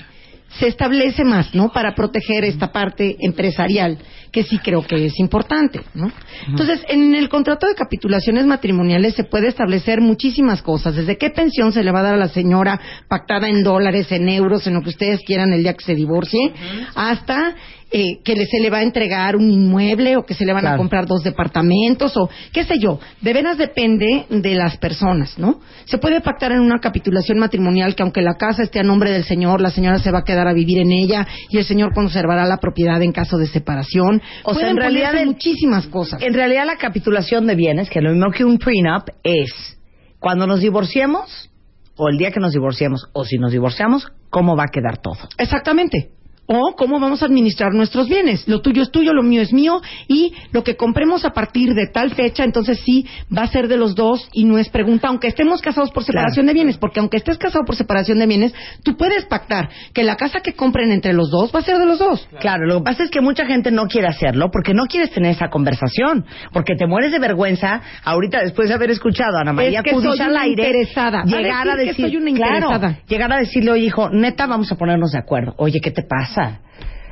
[0.59, 1.71] se establece más, ¿no?
[1.71, 3.99] Para proteger esta parte empresarial,
[4.33, 6.11] que sí creo que es importante, ¿no?
[6.49, 11.73] Entonces, en el contrato de capitulaciones matrimoniales se puede establecer muchísimas cosas, desde qué pensión
[11.73, 14.83] se le va a dar a la señora pactada en dólares, en euros, en lo
[14.83, 16.53] que ustedes quieran el día que se divorcie,
[16.95, 17.55] hasta
[17.91, 20.77] eh, que se le va a entregar un inmueble o que se le van a
[20.77, 22.99] comprar dos departamentos o qué sé yo.
[23.21, 25.61] De veras depende de las personas, ¿no?
[25.85, 29.23] Se puede pactar en una capitulación matrimonial que aunque la casa esté a nombre del
[29.23, 32.45] señor, la señora se va a quedar a vivir en ella y el señor conservará
[32.45, 34.21] la propiedad en caso de separación.
[34.43, 36.21] O sea, Pueden en realidad muchísimas cosas.
[36.23, 39.79] En realidad la capitulación de bienes, que es lo mismo que un prenup, es
[40.19, 41.51] cuando nos divorciemos,
[41.97, 45.29] o el día que nos divorciemos, o si nos divorciamos, cómo va a quedar todo.
[45.39, 46.16] Exactamente.
[46.47, 48.47] O cómo vamos a administrar nuestros bienes.
[48.47, 49.81] Lo tuyo es tuyo, lo mío es mío.
[50.09, 53.77] Y lo que compremos a partir de tal fecha, entonces sí, va a ser de
[53.77, 56.79] los dos y no es pregunta, aunque estemos casados por separación de bienes.
[56.79, 60.55] Porque aunque estés casado por separación de bienes, tú puedes pactar que la casa que
[60.55, 62.29] compren entre los dos va a ser de los dos.
[62.41, 65.33] Claro, lo que pasa es que mucha gente no quiere hacerlo porque no quieres tener
[65.33, 69.81] esa conversación, porque te mueres de vergüenza ahorita después de haber escuchado a Ana María
[69.81, 71.21] Es que soy al una aire, interesada.
[71.23, 72.99] A llegar a decir que soy una claro, interesada.
[73.09, 75.55] llegar a decirle, oye hijo, neta, vamos a ponernos de acuerdo.
[75.59, 76.36] Oye, ¿qué te pasa?
[76.37, 76.61] 자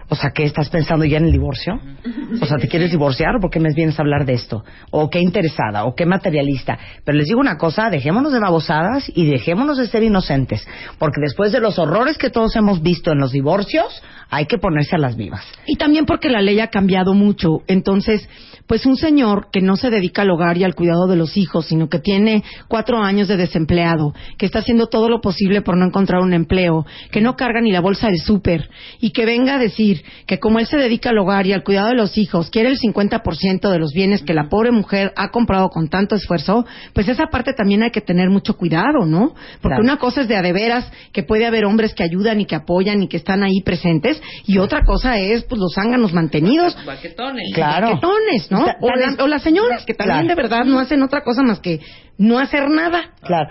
[0.08, 1.80] O sea, ¿qué estás pensando ya en el divorcio?
[2.40, 4.64] O sea, ¿te quieres divorciar o por qué me vienes a hablar de esto?
[4.90, 6.78] O qué interesada, o qué materialista.
[7.04, 10.66] Pero les digo una cosa, dejémonos de babosadas y dejémonos de ser inocentes.
[10.98, 14.96] Porque después de los horrores que todos hemos visto en los divorcios, hay que ponerse
[14.96, 15.44] a las vivas.
[15.66, 17.62] Y también porque la ley ha cambiado mucho.
[17.66, 18.28] Entonces,
[18.66, 21.66] pues un señor que no se dedica al hogar y al cuidado de los hijos,
[21.66, 25.86] sino que tiene cuatro años de desempleado, que está haciendo todo lo posible por no
[25.86, 29.58] encontrar un empleo, que no carga ni la bolsa de súper, y que venga a
[29.58, 29.93] decir
[30.26, 32.78] que como él se dedica al hogar y al cuidado de los hijos, quiere el
[32.78, 37.26] 50% de los bienes que la pobre mujer ha comprado con tanto esfuerzo, pues esa
[37.26, 39.34] parte también hay que tener mucho cuidado, ¿no?
[39.60, 39.82] Porque Claro.
[39.82, 42.54] una cosa es de a de veras que puede haber hombres que ayudan y que
[42.54, 47.52] apoyan y que están ahí presentes, y otra cosa es pues los zánganos mantenidos Baquetones.
[47.54, 47.88] Claro.
[47.88, 48.64] baquetones, ¿no?
[48.80, 50.28] O, vez- o las señoras que también Claro.
[50.36, 51.80] de verdad no hacen otra cosa más que
[52.18, 53.10] no hacer nada.
[53.22, 53.48] Claro.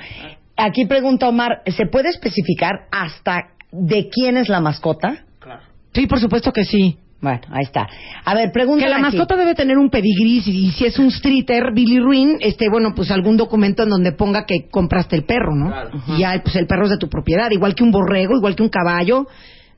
[0.55, 5.23] Aquí pregunta Omar, ¿se puede especificar hasta de quién es la mascota?
[5.93, 6.97] Sí, por supuesto que sí.
[7.23, 7.87] Bueno, ahí está.
[8.25, 11.09] A ver, pregunta Que la mascota debe tener un pedigrí y, y si es un
[11.09, 15.55] streeter, Billy Ruin, este, bueno, pues algún documento en donde ponga que compraste el perro,
[15.55, 15.73] ¿no?
[16.09, 18.63] Y ya, pues el perro es de tu propiedad, igual que un borrego, igual que
[18.63, 19.27] un caballo.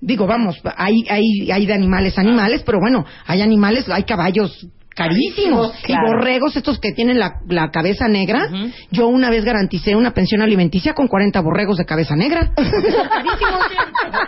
[0.01, 5.73] Digo, vamos, hay, hay, hay de animales, animales, pero bueno, hay animales, hay caballos carísimos
[5.83, 6.07] Claro.
[6.07, 8.47] y borregos estos que tienen la, la cabeza negra.
[8.91, 12.51] Yo una vez garanticé una pensión alimenticia con 40 borregos de cabeza negra.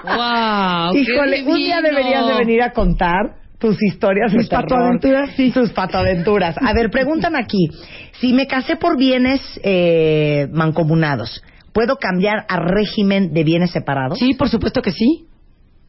[0.04, 0.94] ¡Wow!
[0.94, 4.50] qué Híjole, un día deberías de venir a contar tus historias terror.
[4.50, 5.52] patoaventuras, sí.
[5.52, 6.56] Tus patoaventuras.
[6.62, 7.70] A ver, preguntan aquí.
[8.20, 11.42] Si me casé por bienes eh, mancomunados,
[11.74, 14.20] ¿puedo cambiar a régimen de bienes separados?
[14.20, 15.26] Sí, por supuesto que sí.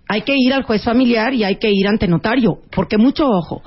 [0.09, 3.63] Hay que ir al juez familiar y hay que ir ante notario, porque mucho ojo.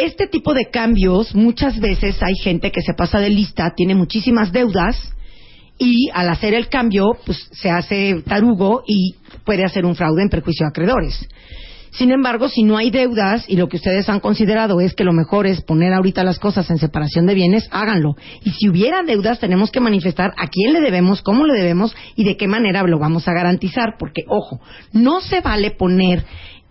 [0.00, 4.52] Este tipo de cambios, muchas veces hay gente que se pasa de lista, tiene muchísimas
[4.52, 5.12] deudas
[5.76, 10.28] y al hacer el cambio, pues se hace tarugo y puede hacer un fraude en
[10.28, 11.28] perjuicio de acreedores.
[11.90, 15.12] Sin embargo, si no hay deudas y lo que ustedes han considerado es que lo
[15.12, 18.14] mejor es poner ahorita las cosas en separación de bienes, háganlo.
[18.44, 22.22] Y si hubiera deudas, tenemos que manifestar a quién le debemos, cómo le debemos y
[22.22, 23.96] de qué manera lo vamos a garantizar.
[23.98, 24.60] Porque, ojo,
[24.92, 26.24] no se vale poner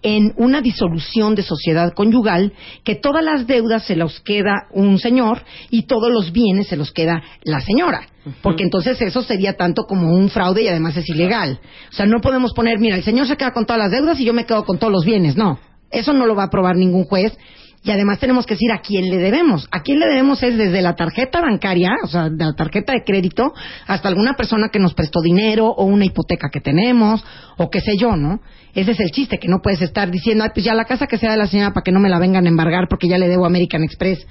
[0.07, 2.53] en una disolución de sociedad conyugal
[2.85, 6.93] que todas las deudas se los queda un señor y todos los bienes se los
[6.93, 8.07] queda la señora.
[8.41, 11.59] Porque entonces eso sería tanto como un fraude y además es ilegal.
[11.91, 14.23] O sea, no podemos poner, mira, el señor se queda con todas las deudas y
[14.23, 15.35] yo me quedo con todos los bienes.
[15.35, 15.59] No,
[15.91, 17.37] eso no lo va a aprobar ningún juez.
[17.83, 19.67] Y además tenemos que decir a quién le debemos.
[19.71, 23.03] A quién le debemos es desde la tarjeta bancaria, o sea, de la tarjeta de
[23.03, 23.53] crédito,
[23.85, 27.23] hasta alguna persona que nos prestó dinero o una hipoteca que tenemos
[27.57, 28.41] o qué sé yo, ¿no?
[28.73, 31.17] Ese es el chiste, que no puedes estar diciendo, ay, pues ya la casa que
[31.17, 33.27] sea de la señora para que no me la vengan a embargar porque ya le
[33.27, 34.25] debo a American Express.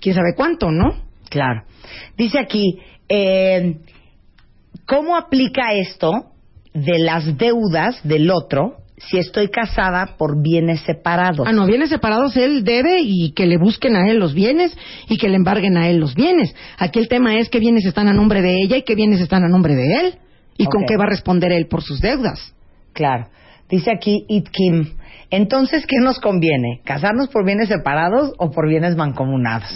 [0.00, 0.94] ¿Quién sabe cuánto, no?
[1.28, 1.64] Claro.
[2.16, 2.78] Dice aquí,
[3.08, 3.78] eh,
[4.86, 6.32] ¿cómo aplica esto
[6.72, 11.46] de las deudas del otro si estoy casada por bienes separados?
[11.48, 14.76] Ah, no, bienes separados él debe y que le busquen a él los bienes
[15.08, 16.54] y que le embarguen a él los bienes.
[16.78, 19.44] Aquí el tema es qué bienes están a nombre de ella y qué bienes están
[19.44, 20.14] a nombre de él
[20.56, 22.54] y con qué va a responder él por sus deudas.
[22.92, 23.28] Claro.
[23.68, 24.94] Dice aquí It Kim.
[25.30, 26.80] Entonces, ¿qué nos conviene?
[26.84, 29.70] ¿Casarnos por bienes separados o por bienes mancomunados?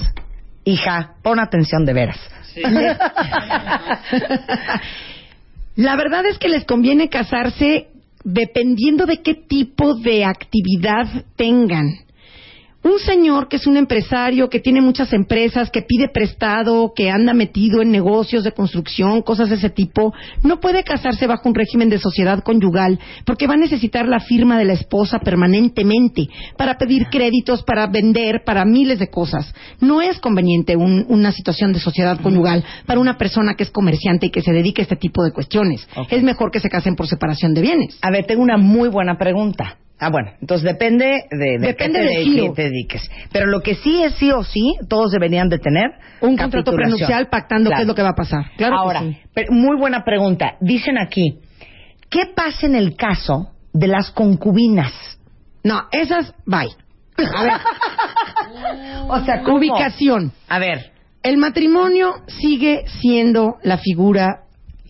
[0.65, 2.19] Hija, pon atención de veras.
[5.79, 7.87] La verdad es que les conviene casarse
[8.25, 12.08] dependiendo de qué tipo de actividad tengan.
[12.91, 17.35] Un señor que es un empresario, que tiene muchas empresas, que pide prestado, que anda
[17.35, 21.91] metido en negocios de construcción, cosas de ese tipo, no puede casarse bajo un régimen
[21.91, 27.09] de sociedad conyugal porque va a necesitar la firma de la esposa permanentemente para pedir
[27.11, 29.53] créditos, para vender, para miles de cosas.
[29.81, 34.27] No es conveniente un- una situación de sociedad conyugal para una persona que es comerciante
[34.27, 35.87] y que se dedique a este tipo de cuestiones.
[36.09, 37.99] Es mejor que se casen por separación de bienes.
[38.01, 39.77] A ver, tengo una muy buena pregunta.
[40.01, 42.45] Ah, bueno, entonces depende de, de Depende qué te, del de- giro.
[42.55, 43.11] que te dediques.
[43.33, 45.91] Pero lo que sí es sí o sí, todos deberían de tener
[46.21, 47.79] Un contrato prenupcial pactando Claro.
[47.79, 48.45] qué es lo que va a pasar.
[48.57, 49.17] Claro que Ahora, sí.
[49.35, 50.55] pero muy buena pregunta.
[50.61, 51.41] Dicen aquí,
[52.11, 54.93] ¿qué pasa en el caso de las concubinas?
[55.65, 56.69] No, esas, bye.
[57.17, 57.53] A ver,
[59.09, 59.57] O sea, ¿cómo?
[59.59, 60.33] ubicación.
[60.49, 60.93] A ver,
[61.25, 64.45] El matrimonio sigue siendo la figura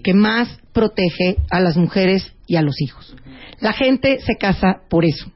[0.05, 3.17] que más protege a las mujeres y a los hijos.
[3.61, 5.33] La gente se casa por eso.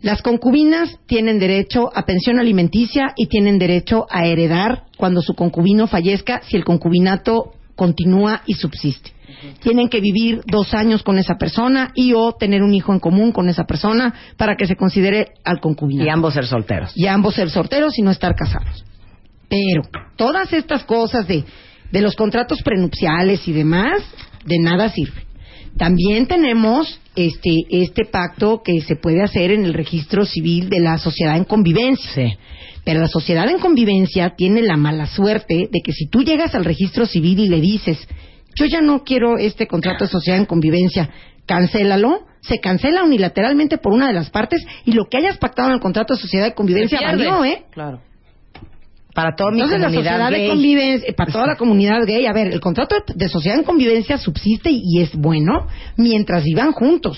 [0.00, 5.86] Las concubinas tienen derecho a pensión alimenticia y tienen derecho a heredar cuando su concubino
[5.86, 9.12] fallezca si el concubinato continúa y subsiste.
[9.60, 13.30] Tienen que vivir dos años con esa persona y o tener un hijo en común
[13.30, 16.92] con esa persona para que se considere al concubinato y ambos ser solteros.
[16.96, 18.84] y ambos ser solteros y no estar casados.
[19.48, 19.82] Pero
[20.16, 21.44] todas estas cosas de,
[21.90, 24.02] de los contratos prenupciales y demás,
[24.44, 25.26] de nada sirve.
[25.76, 30.96] También tenemos este, este pacto que se puede hacer en el registro civil de la
[30.98, 32.38] sociedad en convivencia.
[32.84, 36.64] Pero la sociedad en convivencia tiene la mala suerte de que si tú llegas al
[36.64, 37.98] registro civil y le dices,
[38.54, 41.10] yo ya no quiero este contrato de sociedad en convivencia,
[41.46, 45.74] cancélalo, se cancela unilateralmente por una de las partes y lo que hayas pactado en
[45.74, 47.64] el contrato de sociedad de convivencia valió, ¿eh?
[47.72, 48.00] Claro.
[49.16, 52.48] Para toda mi Entonces la sociedad de convivencia, para toda la comunidad gay, a ver,
[52.48, 57.16] el contrato de sociedad en convivencia subsiste y es bueno mientras vivan juntos.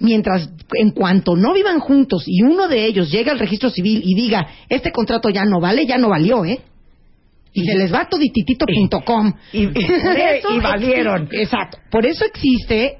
[0.00, 4.16] Mientras, en cuanto no vivan juntos y uno de ellos llega al registro civil y
[4.16, 6.58] diga, este contrato ya no vale, ya no valió, ¿eh?
[7.56, 9.32] Y se les va todititito.com.
[9.52, 9.68] Y- y-
[10.56, 11.28] y valieron.
[11.32, 11.78] Exacto.
[11.90, 12.98] Por eso existe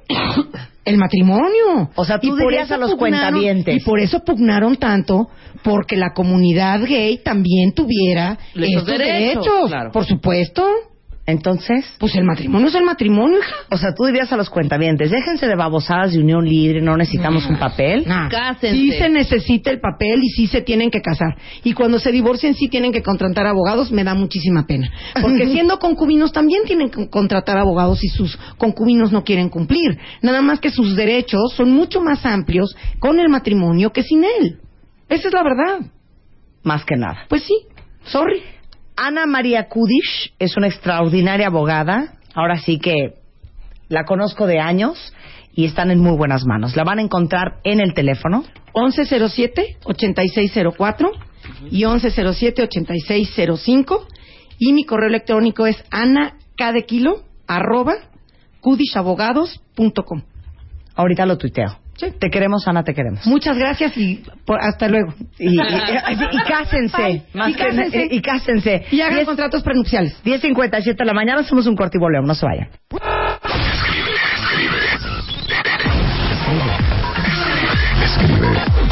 [0.85, 1.89] el matrimonio.
[1.95, 2.97] O sea, tú Y por dirías eso a los pugnaron-
[3.31, 3.75] cuentavientes.
[3.77, 5.27] Y por eso pugnaron tanto,
[5.63, 9.67] porque la comunidad gay también tuviera estos derechos, derechos.
[9.69, 9.91] claro.
[9.91, 10.65] Por supuesto.
[11.29, 13.55] Entonces, Pues el matrimonio es el matrimonio, hija.
[13.69, 17.45] o sea, tú dirías a los cuentavientes, déjense de babosadas de unión libre, no necesitamos
[17.47, 18.05] un papel.
[18.07, 18.29] Nah.
[18.29, 18.77] Cásense.
[18.77, 21.35] Sí se necesita el papel y sí se tienen que casar.
[21.65, 24.89] Y cuando se divorcien sí tienen que contratar abogados, me da muchísima pena.
[25.21, 29.99] Porque siendo concubinos también tienen que contratar abogados y sus concubinos no quieren cumplir.
[30.21, 34.59] Nada más que sus derechos son mucho más amplios con el matrimonio que sin él.
[35.09, 35.91] Esa es la verdad.
[36.63, 37.25] Más que nada.
[37.27, 37.53] Pues sí,
[38.05, 38.41] sorry.
[38.97, 42.15] Ana María Kudish es una extraordinaria abogada.
[42.33, 43.13] Ahora sí que
[43.89, 45.13] la conozco de años
[45.53, 46.75] y están en muy buenas manos.
[46.75, 48.43] La van a encontrar en el teléfono
[48.73, 51.11] 1107-8604
[51.69, 54.07] y 1107-8605
[54.57, 57.97] y mi correo electrónico es anakadekilo arroba
[58.61, 60.23] kudishabogados.com.
[60.95, 61.77] Ahorita lo tuiteo.
[61.97, 63.25] Te queremos, Ana, te queremos.
[63.25, 65.13] Muchas gracias y por- hasta luego.
[65.39, 67.23] Y, y- y- y cásense.
[67.33, 68.07] Más y que- cásense.
[68.11, 68.85] y cásense.
[68.91, 70.21] Y hagan Diez- contratos prenupciales.
[70.23, 72.27] 10.57 de la mañana hacemos un corte y volvemos.
[72.27, 72.69] No se vayan.
[78.03, 78.51] Escribe,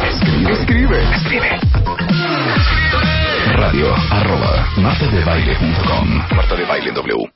[0.10, 1.60] escribe, escribe, escribe.
[3.56, 7.32] Radio arroba martadebaile.com Marta de Baile W.